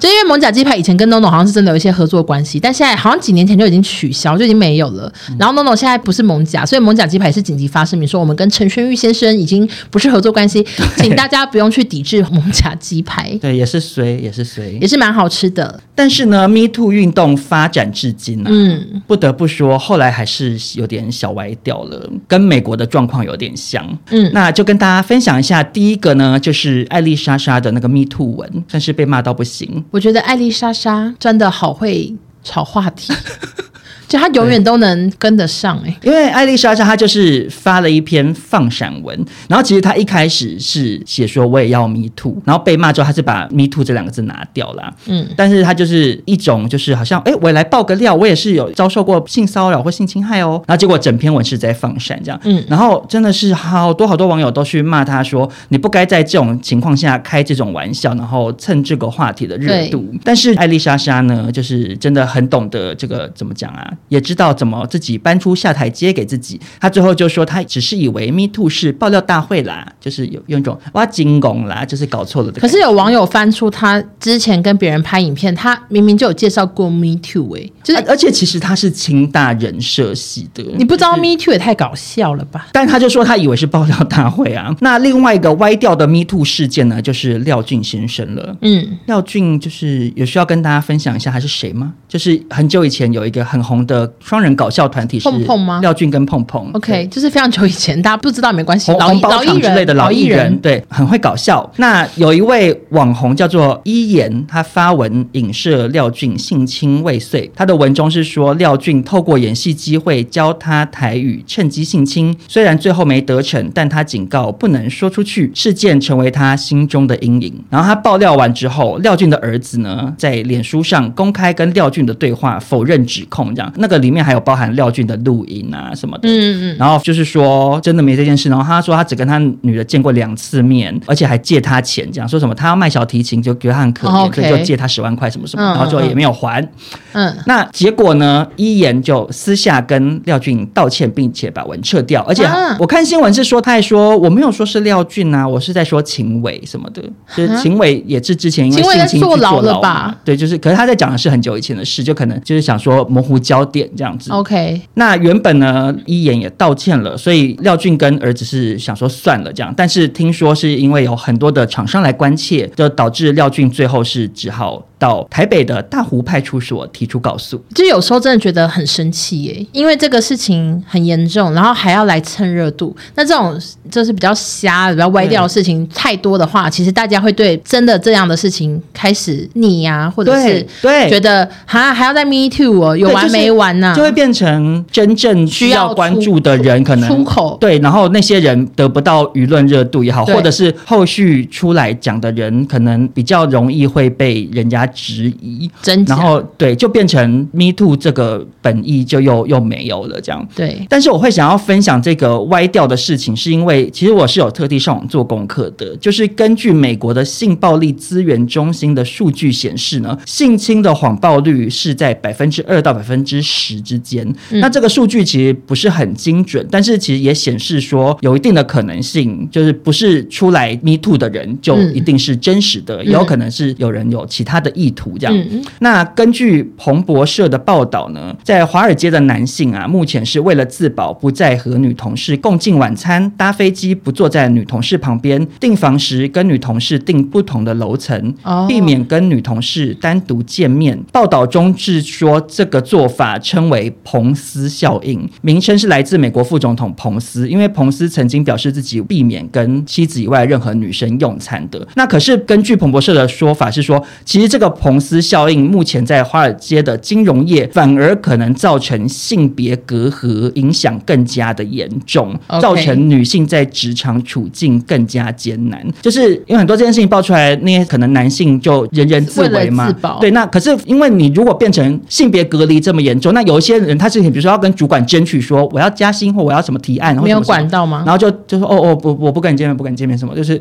[0.00, 5.12] 就因为蒙甲鸡排以前跟 NONO 好像是真的有一些合作关系，但现在好像几年前就已经取消，就已经没有了。
[5.38, 13.30] 然后 NONO 现在不是蒙甲，所以蒙甲鸡排是紧急发声明说，我们跟陈轩玉先生已经不是合作关系， 请大家不用去抵制蒙甲鸡排。
[13.42, 15.78] 对，也是随，也是随，也是蛮好吃的。
[16.00, 23.86] 但是呢，Me Too 运动发展至今呢、啊，嗯，不得不说，后来还是有点小歪掉了，跟美国的状况有点像。
[24.08, 29.84] 嗯，那就跟大家分享一下，第一个呢，就是艾丽莎莎的那个 Me Too 文，算是被骂到不行。
[29.90, 33.12] 我觉得艾丽莎莎真的好会炒话题。
[34.10, 39.16] 就他永远都能跟得上哎、欸，因为艾丽莎莎她就是发了一篇放闪文，
[39.48, 63.88] 然后其实她一开始是写说我也要 me too，然后被骂之后她是把 me too 这两个字拿掉了，嗯，但是她就是一种就是好像哎、欸、我也来爆个料，我也是有遭受过性骚扰或性侵害哦，然后结果整篇文是在放闪这样，嗯，然后真的是好多好多网友都去骂她说你不该在这种情况下开这种玩笑，然后蹭这个话题的热度，但是艾丽莎莎呢就是真的很懂得这个怎么讲啊。
[64.08, 66.60] 也知道怎么自己搬出下台阶给自己。
[66.80, 72.60] 他最后就说，他只是以为 Me Too 是爆料大会啦，就是有用一种哇惊拱啦，就是搞错了的。
[72.60, 82.68] 可是有网友翻出他之前跟别人拍影片，他明明就有介绍过 Me Too 哎、欸，就是而且其实他是清大人设系的，你不知道 Me Too 也太搞笑了吧？
[82.72, 84.74] 但他就说他以为是爆料大会啊。
[84.80, 88.56] 那另外一个歪掉的 Me Too 事件呢，就是廖俊先生了。
[88.62, 91.92] 嗯，廖俊就是有需要跟大家分享一下他是谁吗？
[92.08, 95.80] 就是很久以前有一个很红的双人搞笑团体是碰碰吗？
[95.80, 96.70] 廖俊跟碰碰。
[96.74, 98.92] OK，就是非常久以前，大家不知道没关系。
[98.92, 101.68] 老包场之类的老艺人，对，很会搞笑。
[101.76, 107.50] 那有一位网红叫做伊言，他发文影射廖俊性侵未遂。
[107.56, 112.36] 他的文中是说廖俊透过演戏机会教他台语，趁机性侵。
[112.46, 117.52] 虽然最后没得逞，但他警告不能说出去，事件成为他心中的阴影。
[117.68, 123.54] 然后他爆料完之后，廖俊的儿子呢，在脸书上公开跟廖俊的对话，否认指控。
[123.54, 126.28] 这样，那个里面还有包含廖俊的录音啊什么的。
[126.28, 126.76] 嗯嗯。
[126.78, 128.48] 然后就是说真的没这件事。
[128.48, 136.66] 然后他说他只跟他女的见过两次面，而且还借他钱，这样说什么他要卖小提琴，就觉得他很可怜，所以就借他十万块什么什么，嗯、然后最后也没有还。
[137.12, 137.34] 嗯。
[137.46, 138.46] 那结果呢？
[138.56, 142.22] 伊言就私下跟廖俊道歉，并且把文撤掉。
[142.28, 142.46] 而且
[142.78, 147.02] 我看新闻是说，他还说我没有说是廖俊啊，我是在说秦伟什么的。
[147.34, 150.14] 就是秦伟也是之前因为性侵坐牢了吧？
[150.24, 154.30] 对，就是，可是他在讲的是很久以前的事，就可能就是想说模糊焦点这样子。
[154.32, 154.80] OK。
[154.94, 167.60] 那原本呢，一言也道歉了，所以廖俊跟儿子是想说算了这样，但是听说是因为有很多的厂商来关切，就导致廖俊最后是只好到台北的大湖派出所提出告诉。
[167.74, 172.94] 就有时候真的觉得很生气耶，因为这个事情很严重，然后还要来蹭热度。
[173.14, 173.58] 那这种
[173.90, 183.94] 就是比较瞎、比较歪掉的事情太多的话，其实大家会对真的这样的事情开始腻呀，或者是对觉得哈还要再 me too 哦，有完没完呢？
[183.96, 200.46] 就会变成真正需要关注的人可能出口对，然后那些人得不到舆论热度也好，或者是后续出来讲的人可能比较容易会被人家质疑，真，然后对，就变成 me too 这个本意就又又没有了这样。
[200.54, 214.26] 对，但是我会想要分享这个歪掉的事情，是因为其实我是有特地上网做功课的，就是根据美国的性暴力资源中心的数据显示呢，性侵的谎报率是在百分之二到百分之十之间。
[214.50, 225.36] 嗯、那这个数据其实不是很精准，但是其实也显示说有一定的可能性，就是不是出来 me too 的人就一定是真实的，嗯、也有可能是有人有其他的意图这样。
[225.50, 238.34] 嗯、那根据彭博社的报道呢，在华尔街的男性啊，目前是为了自保，不再和女同事共进晚餐，搭飞机不坐在女同事旁边，订房时跟女同事订不同的楼层，
[238.66, 240.98] 避免跟女同事单独见面。
[241.12, 251.86] 报道中是说这个做法称为彭斯效应，名称是来自美国副总统彭斯，因为彭斯曾经表示自己避免跟妻子以外任何女生用餐的。
[251.96, 265.86] 那可是根据彭博社的说法是说，其实这个彭斯效应目前在华尔街的金融业反而可能造成性别隔阂，影响更加的严重造成女性在职场处境更加艰难。
[266.00, 269.92] 就是因为很多这件事情爆出来，那些可能男性就人人自危嘛。
[270.20, 278.02] 对，那可是因为你如果变成性别隔离这么严重，那有一些人他是比如说要跟主管争取说我要加薪或我要什么提案，然后没有管到吗？
[278.06, 280.60] 然后就就说哦哦不我不跟你见面不跟你见面什么就是。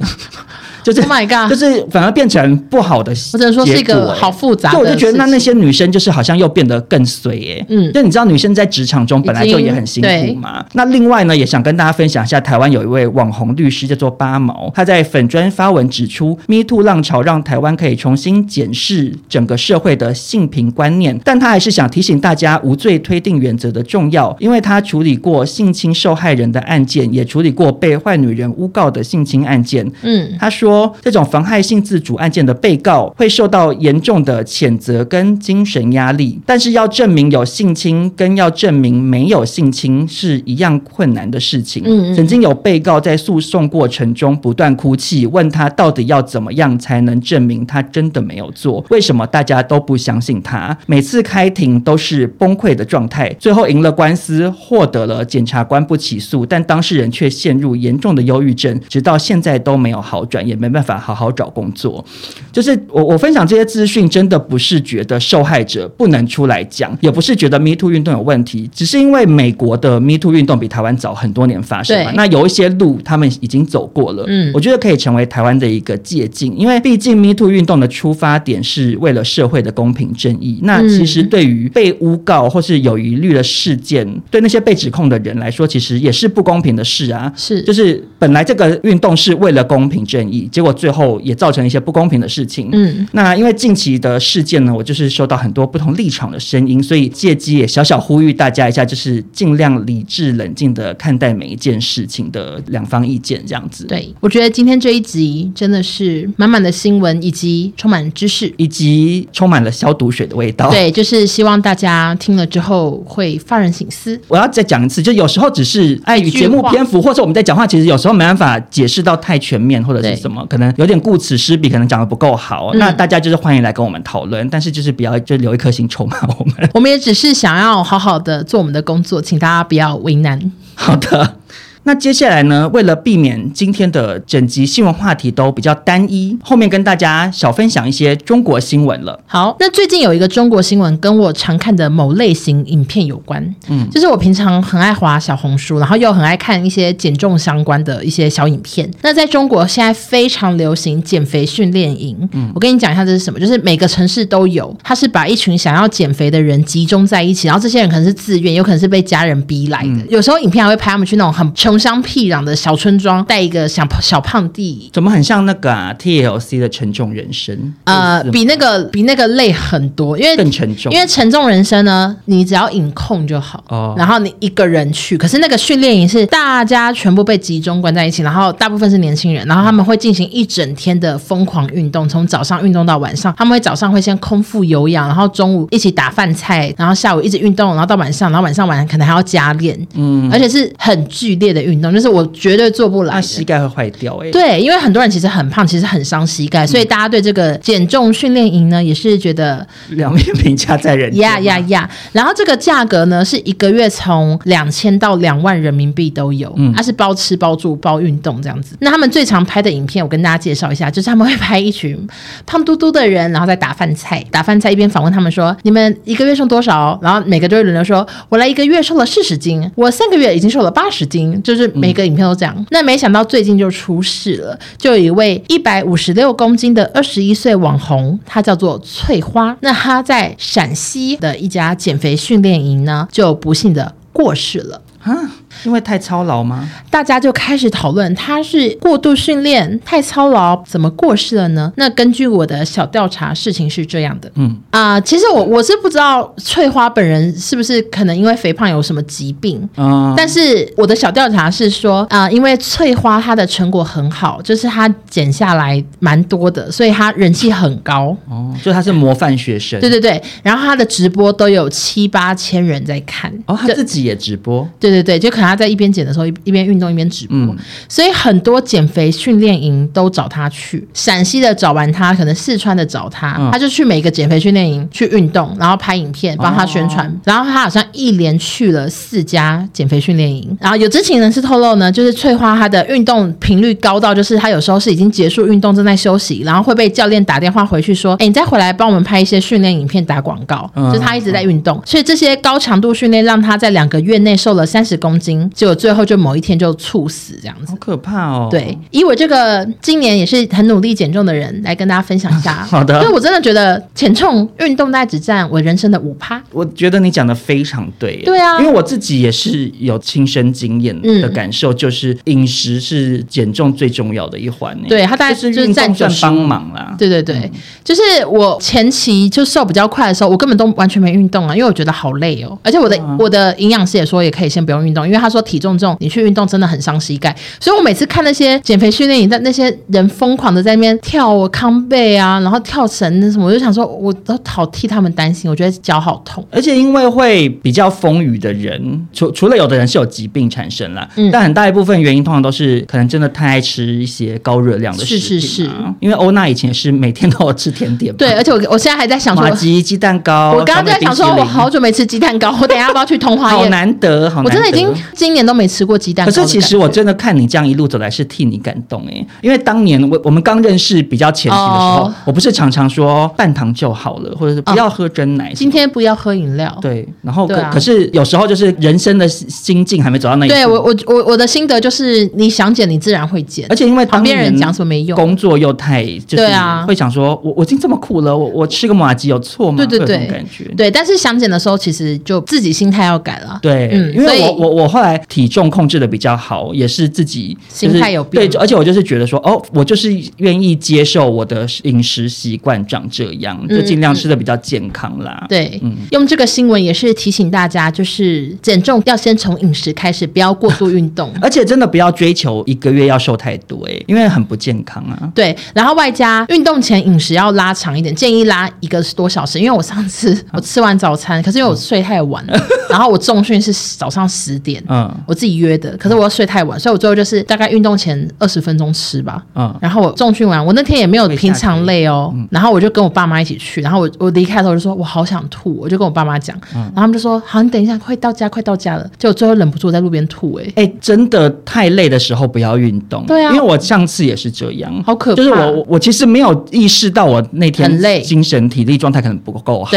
[0.84, 4.72] 就是，Oh my God，就是反而变成不好的结果，欸，或者说是一个好复杂。
[4.72, 7.66] 就我就觉得那那些女生就是好像又变得更衰耶，欸。
[7.70, 10.66] 嗯，就你知道女生在职场中本来就也很辛苦嘛。
[10.74, 29.86] 那另外呢，也想跟大家分享一下，台湾有一位网红律师叫做八毛，他在粉专发文指出，Me Too 浪潮让台湾可以重新检视整个社会的性平观念，但他还是想提醒大家无罪推定原则的重要，因为他处理过性侵受害人的案件，也处理过被坏女人诬告的性侵案件。
[30.04, 30.69] 嗯，他说。
[30.70, 41.82] 说这种妨害性自主案件的被告会受到严重的谴责跟精神压力，但是要证明有性侵跟要证明没有性侵是一样困难的事情。
[41.84, 42.16] 嗯嗯。
[42.16, 48.86] 曾经有被告在诉讼过程中不断哭泣，问他到底要怎么样才能证明他真的没有做？
[48.92, 50.78] 为什么大家都不相信他？
[50.86, 60.59] 每次开庭都是崩溃的状态，最后赢了官司，获得了检察官不起诉，但当事人却陷入严重的忧郁症，直到现在都没有好转，也。
[60.60, 62.04] 没办法好好找工作。
[62.52, 72.12] 就是我我分享这些资讯，真的不是觉得受害者不能出来讲，也不是觉得 Me Too 运动有问题，只是因为美国的 Me Too 运动比台湾早很多年发生嘛。
[72.16, 80.60] 那有一些路他们已经走过了，嗯，我觉得可以成为台湾的一个借鉴，因为毕竟 Me Too 运动的出发点是为了社会的公平正义。
[80.64, 87.32] 那其实对于被诬告或是有疑虑的事件，对那些被指控的人来说，其实也是不公平的事啊。
[87.36, 92.70] 是，就是本来这个运动是为了公平正义，结果最后也造成一些不公平的事情。
[92.72, 103.86] 嗯，那因为近期的事件呢，我就是收到很多不同立场的声音，所以借机也小小呼吁大家一下，就是尽量理智冷静的看待每一件事情的两方意见，这样子。
[103.86, 110.70] 对，我觉得今天这一集真的是满满的新闻，以及充满知识，以及充满了消毒水的味道。
[110.70, 114.20] 对，就是希望大家听了之后会发人省思。
[114.28, 122.70] 我要再讲一次，就有时候只是碍于节目篇幅，或者我们在讲话，其实有时候没办法解释到太全面，或者是什么，可能有点顾此失彼，可能讲的不够好。
[122.74, 126.70] 嗯、那大家就是欢迎来跟我们讨论，但是就是不要就留一颗心筹码我们。
[126.74, 130.52] 我们也只是想要好好的做我们的工作，请大家不要为难。
[130.76, 131.36] 好的。
[131.84, 139.20] 那接下来呢，为了避免今天的整集新闻话题都比较单一，后面跟大家小分享一些中国新闻了。
[139.26, 148.90] 好，那最近有一个中国新闻跟我常看的某类型影片有关，嗯，就是我平常很爱滑小红书，然后又很爱看一些减重相关的一些小影片。
[149.02, 170.92] 那在中国现在非常流行减肥训练营，嗯，我跟你讲一下这是什么，就是每个城市都有，它是把一群想要减肥的人集中在一起，然后这些人可能是自愿，有可能是被家人逼来的，嗯、有时候影片还会拍他们去那种很穷乡僻壤的小村庄，带一个小小胖弟，怎么很像那个啊？TLC 的沉重人生，呃，比那个比那个累很多，因为更沉重。
[170.92, 175.18] 因为沉重人生呢，你只要隐控就好，哦，然后你一个人去。
[175.18, 183.34] 可是那个训练营是大家全部被集中关在一起，然后大部分是年轻人，然后他们会进行一整天的疯狂运动，从早上运动到晚上。
[183.38, 191.94] 他们会早上会先空腹有氧，然后中午一起打饭菜，然后下午一直运动，然后到晚上，然后晚上晚上可能还要加练，嗯，而且是很剧烈的运动。
[191.94, 194.32] 就是我绝对做不来，那膝盖会坏掉哎、欸。
[194.32, 201.90] 对，因为很多人其实很胖，其实很伤膝盖，嗯、所以大家对这个减重训练营呢，也是觉得两面评价在人呀呀呀！
[202.12, 208.76] 然后这个价格呢，是一个月从两千到两万人民币都有，嗯，它是包吃包住包运动这样子。
[208.80, 211.98] 那他们最常拍的影片，我跟大家介绍一下，就是他们会拍一群
[212.46, 234.80] 胖嘟嘟的人，然后在打饭菜，打饭菜一边访问他们说：“你们一个月瘦多少？”然后每个都会轮流说：“我来一个月瘦了四十斤，我三个月已经瘦了八十斤。”就是每每个影片都这样，那没想到最近就出事了，就有一位一百五十六公斤的二十一岁网红，他叫做翠花，那他在陕西的一家减肥训练营呢，就不幸的过世了。
[235.02, 235.18] 啊。
[235.64, 236.70] 因为太操劳吗？
[236.90, 241.72] 大家就开始讨论，他是过度训练、太操劳，怎么过世了呢？
[241.76, 244.32] 那根据我的小调查，事情是这样的。
[244.36, 249.68] 嗯啊、呃，其实我我是不知道翠花本人是不是可能因为肥胖有什么疾病。
[249.78, 258.16] 嗯，但是我的小调查是说，啊、呃，因为翠花她的成果很好，就是她减下来蛮多的，所以她人气很高。
[258.30, 259.80] 哦，就她是模范学生。
[259.80, 263.32] 对对对，然后她的直播都有七八千人在看。
[263.46, 264.68] 哦，她自己也直播。
[264.80, 265.50] 对对对，就可能。
[265.50, 270.88] 他在一边减的时候，一一边运动一边直播，嗯、所以很多减肥训练营都找他去。
[270.94, 277.08] 陕西的找完他，可能四川的找他，嗯、他就去每个减肥训练营去运动，然后拍影片帮他宣传。
[277.08, 280.56] 哦、然后他好像一连去了四家减肥训练营。
[280.62, 290.70] 然后有知情人士透露呢，就是翠花她的运动频率高到，就是她有时候是已经结束运动正在休息，然后会被教练打电话回去说：“哎，你再回来帮我们拍一些训练影片打广告。
[290.76, 295.29] 嗯”就是他一直在运动，嗯、所以这些高强度训练让他在两个月内瘦了三十公斤。
[295.54, 298.48] 结果最后就某一天就猝死，这样子，好可怕哦。
[298.50, 302.54] 对，以我这个今年也是很努力减重的人来跟大家分享一下。
[302.70, 306.42] 好的，因为我真的觉得减重运动大概只占我人生的五趴。
[306.52, 308.18] 我觉得你讲的非常对。
[308.24, 314.78] 对啊，因为我自己也是有亲身经验的感受，就是饮食是减重最重要的一环。
[314.88, 316.96] 对，它大概就是占据帮忙啦。
[316.98, 317.52] 对对对，
[317.84, 322.58] 就是我前期就瘦比较快的时候，我根本都完全没运动啊，因为我觉得好累哦。
[322.64, 325.70] 而且我的我的营养师也说，也可以先不用运动，因为他说体重。
[325.80, 336.46] 重，你去运动真的很伤膝盖，所以我每次看那些减肥训练营的那些人疯狂的在那边跳康贝啊，然后跳绳那什么，我就想说，我都好替他们担心，我觉得脚好痛。
[336.52, 345.22] 而且因为会比较丰腴的人，除除了有的人是有疾病产生了，嗯，但很大一部分原因通常都是可能真的太爱吃一些高热量的食品，啊。
[345.22, 345.70] 是是是，
[346.02, 353.50] 因为欧娜以前是每天都有吃甜点，对，而且我我现在还在想说，鸡鸡蛋糕，我刚刚在想说，我好久没吃鸡蛋糕，我等下要不要去通化？
[353.50, 356.32] 好难得，好难得，我真的已经今年都没吃过鸡蛋糕。
[356.32, 366.78] 可是其实我真的看你这样一路走来是替你感动哎，因为当年我我们刚认识比较前期的时候，哦、我不是常常说半糖就好了，或者是不要喝真奶、哦，今天不要喝饮料。
[366.82, 370.54] 对，然后可、啊、可是有时候就是人生的心境还没走到那一步。
[370.56, 376.48] 对我我我我的心得就是，你想减你自然会减，而且因为旁边人讲什么没用，工作又太就是
[376.88, 379.78] 会想说我我已经这么苦了，我我吃个马吉有错吗？
[379.78, 383.60] 对对对，感觉对，但是想减的时候，其实就自己心态要改了。
[383.62, 388.50] 对，嗯，因为我我我后来体重控制的比较好，也是自己、就是、心态有变。
[388.50, 395.38] 对，而且我就是觉得说，哦，我就是愿意接受我的饮食习惯长这样，就尽量吃的比较健康啦。
[395.44, 405.32] 嗯、对，嗯，用这个新闻也是提醒大家，就是减重要先从饮食开始，不要过度运动， 而且真的不要追求一个月要瘦太多，哎，因为很不健康啊。
[405.34, 412.60] 对，然后外加运动前饮食要拉长一点，建议拉一个多小时，因为我上次我吃完早餐，可是因为我睡太晚了，
[412.92, 422.48] 然后我重训是早上十点，嗯，我自己约的，可是我要睡太晚，所以我最后就是大概运动前二十分钟吃吧，嗯，然后我重训完，我那天也没有平常累哦，嗯。
[422.50, 439.92] 然后我就跟我爸妈一起去，然后我我离开的时候就说我好想吐，我就跟我爸妈讲，然后他们就说好，你等一下，快到家，快到家了，结果最后忍不住在路边吐，哎哎，真的太累的时候不要运动，对啊，因为我上次也是这样，好可怕，就是我我其实没有意识到我那天很累，精神体力状态可能不够好，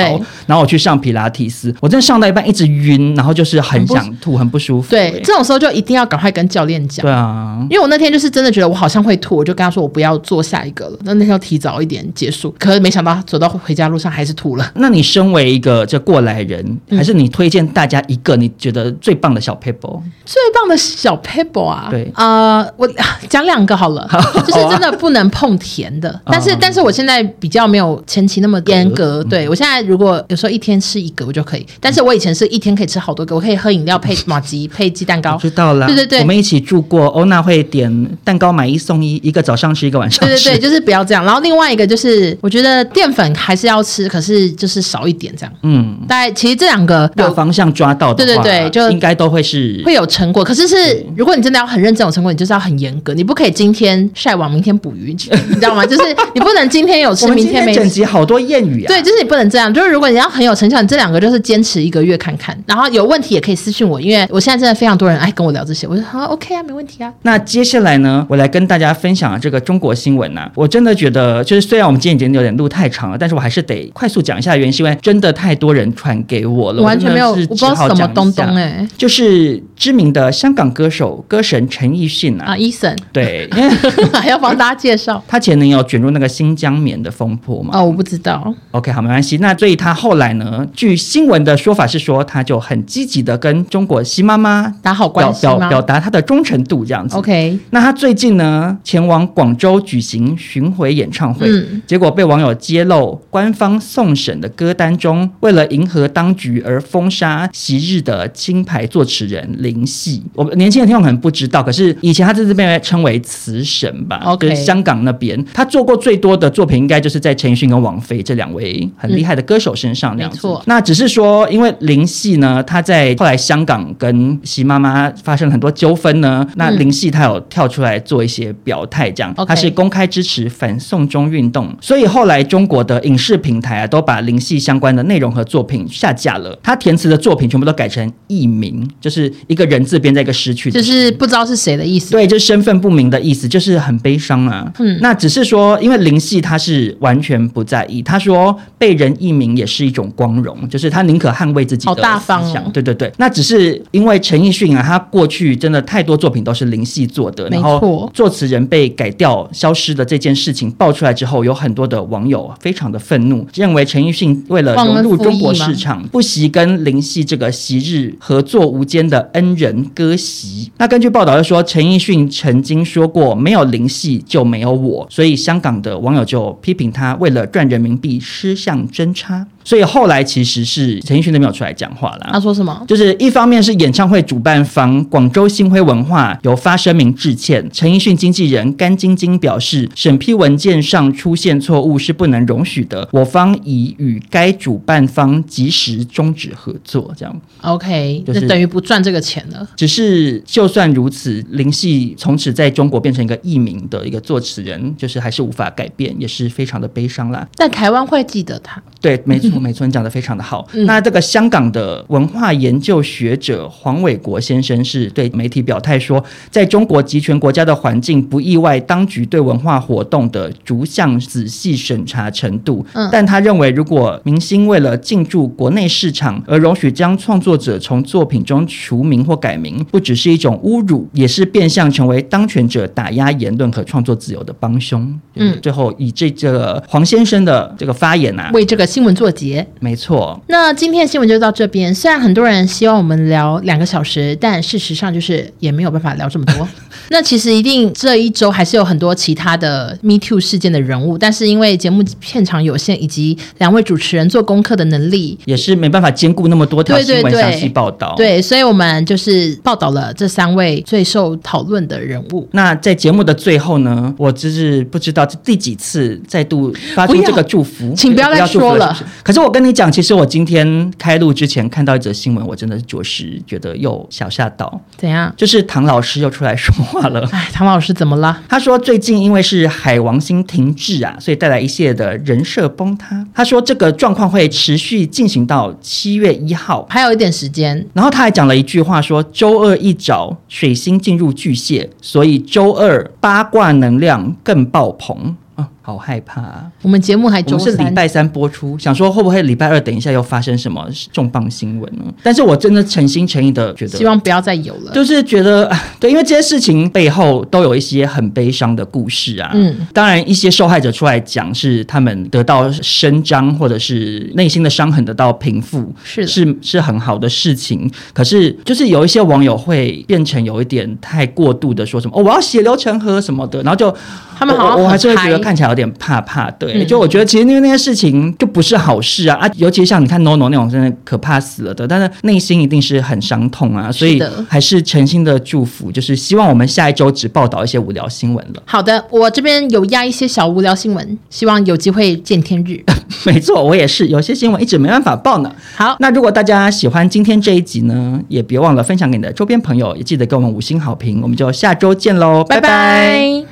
[0.47, 14.71] 然后我去上皮拉提斯，我真的上到一半一直晕，然后就是很想吐，很不舒服，对，这种时候就一定要赶快跟教练讲，对啊，因为我那天就是真的觉得我好像会吐，我就跟他说我不要做下一个了，那那天要提早一点结束，可是没想到走到回家路上还是吐了。
[14.77, 20.01] 那你身为一个这过来人，还是你推荐大家一个你觉得最棒的小 paper？？
[20.25, 21.89] 最棒的小 paper 啊？
[21.91, 22.89] 对啊、呃，我
[23.29, 24.09] 讲两个好了，
[24.47, 41.25] 就是真的不能碰甜的， 但是但是我现在比较没有前期那么严格，对我现在如果有时候一天吃一个我就可以，但是我以前是一天可以吃好多个，我可以喝饮料配麻糬配鸡蛋糕，知道了，对对对，我们一起住过，欧娜会点蛋糕买一送一，一个早上吃一个晚上吃，对对对， 就是不要这样。
[41.25, 50.43] 然后另外一个就是我觉得淀粉还是要吃，可是就是少一点这样，嗯，大概其实这两个大方向抓到的话，对对对，就应该都会是会有成果。
[50.45, 55.85] 可是是如果你真的要很认真有成果，你就是要很严格，你不可以今天晒网，明天捕鱼，你知道吗？
[55.87, 57.81] 就是你不能今天有吃，明天没吃。
[57.81, 59.73] 整集好多谚语啊，对，就是你不能这样。
[59.73, 65.87] 就是如果你要很有成效，你这两个就是坚持一个月看看，然后有问题也可以私信我，因为我现在真的非常多人爱跟我聊这些。
[65.87, 67.13] 我说好，OK 啊，没问题啊。
[67.23, 70.53] 那接下来呢，我来跟大家分享这个中国新闻呐、啊。
[70.55, 83.49] 我真的觉得，就是虽然我们今天已经有点录太长了，但是我还是得快速讲一下原因，是因为真的太多人传给我了，完全没有，我不知道什么东东哎、欸，就是知名的香港歌手歌神陈奕迅啊，啊，Eason，对，
[84.13, 87.71] 还要帮大家介绍， 他前年有卷入那个新疆棉的风波嘛？
[87.79, 88.55] 哦，我不知道。
[88.73, 89.39] OK，好，没关系。
[89.39, 97.17] 那所以他后来呢，据新闻的说法是说，他就很积极的跟中国习妈妈打好关系表表，表达他的忠诚度这样子。
[97.17, 110.23] OK，那他最近呢，前往广州举行巡回演唱会，嗯、结果被网友揭露官方送审的歌单中，为了迎合当局而封杀昔日的金牌作词人林夕。
[110.35, 120.37] 我们年轻的听众可能不知道，可是以前他在这边被称为词神吧是香港那边他做过最多的作品，应该就是在陈奕迅跟王菲这两位很厉害的歌手身上那样子。
[120.37, 136.59] 嗯、没错，那只是说，因为林夕呢，他在后来香港跟习妈妈发生了很多纠纷呢，那林夕他有跳出来做一些表态，这样、嗯、他是公开支持反送中运动，所以后来中国的影视平台啊，都把林夕相关的内容和作品下架了。
[136.63, 142.13] 他填词的作品全部都改成艺名，就是一个人字边在一个失去，就是不知道是谁的意思。
[142.13, 144.73] 对，就是身份不明的意思，就是很悲伤啊。
[144.79, 152.11] 嗯，那只是说，因为林夕他是完全不在意，他说被人艺名也是一种光荣，就是他宁可捍卫自己的思想。
[152.11, 152.71] 好大方哦。
[152.73, 170.71] 对对对，那只是因为陈奕迅啊，他过去真的太多作品都是林夕做的，然后作词人被改掉、消失的这件事情爆出来之后，有很多的网友非常的愤怒，认为陈奕迅为了融入中国市场，不惜跟林夕这个昔日合作无间的恩人割席。
[170.79, 179.47] 那根据报道就说，陈奕迅曾经说过，没有林夕就没有我，所以香港的网友就批评他为了赚人民币失相真差。
[179.65, 182.31] 所以后来其实是陈奕迅都没有出来讲话了。
[182.33, 182.85] 他说什么？
[182.89, 197.13] 就是一方面是演唱会主办方广州星辉文化有发声明致歉，陈奕迅经纪人甘晶晶表示，审批文件上出现错误是不能容许的，我方已与该主办方及时终止合作。
[197.17, 199.69] 这样 OK，就是等于不赚这个钱了。
[199.77, 207.47] 只是就算如此，林夕从此在中国变成一个艺名的一个作词人，就是还是无法改变，也是非常的悲伤啦。
[207.57, 208.83] 但台湾会记得他。
[209.01, 209.52] 对，没错。
[209.55, 210.67] 我美村讲的非常的好。
[210.73, 222.85] 嗯、那这个香港的文化研究学者黄伟国先生是对媒体表态说，在中国集权国家的环境，不意外当局对文化活动的逐项仔细审查程度。
[222.95, 235.19] 嗯，但他认为，如果明星为了进驻国内市场而容许将创作者从作品中除名或改名，不只是一种侮辱，也是变相成为当权者打压言论和创作自由的帮凶。
[235.35, 239.67] 嗯，最后以这个黄先生的这个发言啊，为这个新闻作结。
[239.81, 240.41] 没错。
[240.47, 241.95] 那今天的新闻就到这边。
[241.95, 246.69] 虽然很多人希望我们聊两个小时，但事实上就是也没有办法聊这么多。
[247.13, 258.15] 那其实一定这一周还是有很多其他的 Me Too 事件的人物，但是因为节目片场有限，以及两位主持人做功课的能力，也是没办法兼顾那么多条新闻详细报道。
[258.17, 262.49] 对，所以我们就是报道了这三位最受讨论的人物。
[262.53, 268.97] 那在节目的最后呢，我就是不知道这第几次再度发出这个祝福， 请不要再说了。
[269.23, 274.81] 可是我跟你讲，其实我今天开录之前看到一则新闻，我真的是着实觉得又小吓到。
[274.97, 275.31] 怎样？
[275.37, 277.29] 就是唐老师又出来说话了。
[277.33, 278.43] 哎，唐老师怎么了？
[278.49, 283.27] 他说最近因为是海王星停滞啊，所以带来一系列的人设崩塌。
[283.35, 287.87] 他说这个状况会持续进行到七月一号，还有一点时间。
[287.93, 295.37] 然后他还讲了一句话说，周二一早水星进入巨蟹，所以周二八卦能量更爆棚。
[295.85, 296.65] 好害怕啊！
[296.81, 302.05] 我们节目还总是礼拜三播出，想说会不会礼拜二等一下又发生什么重磅新闻呢？
[302.23, 304.93] 但是我真的诚心诚意的觉得，希望不要再有了。
[304.93, 305.69] 就是觉得，
[305.99, 309.51] 对，因为这些事情背后都有一些很悲伤的故事啊。
[309.55, 317.91] 嗯，当然一些受害者出来讲是他们得到伸张，或者是内心的伤痕得到平复，是是是很好的事情。
[318.13, 323.93] 可是就是有一些网友会变成有一点太过度的说什么哦，我要血流成河什么的，然后就
[324.39, 325.72] 他们好我还是会觉得看起来。
[325.73, 338.63] 有点怕怕，对，就我觉得其实因为那些事情就不是好事啊啊，尤其像你看 NONO 那种真的可怕死了的，但是内心一定是很伤痛啊，所以还是诚心的祝福，就是希望我们下一周只报道一些无聊新闻了。
[338.67, 342.83] 好的，我这边有压一些小无聊新闻，希望有机会见天日。
[343.25, 345.55] 没错，我也是，有些新闻一直没办法报呢。
[345.77, 353.45] 好，那如果大家喜欢今天这一集呢，也别忘了分享给你的周边朋友，也记得给我们五星好评，我们就下周见喽，拜拜。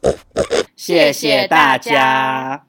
[0.00, 0.12] 拜
[0.42, 0.45] 拜。
[0.86, 2.64] 谢谢大家。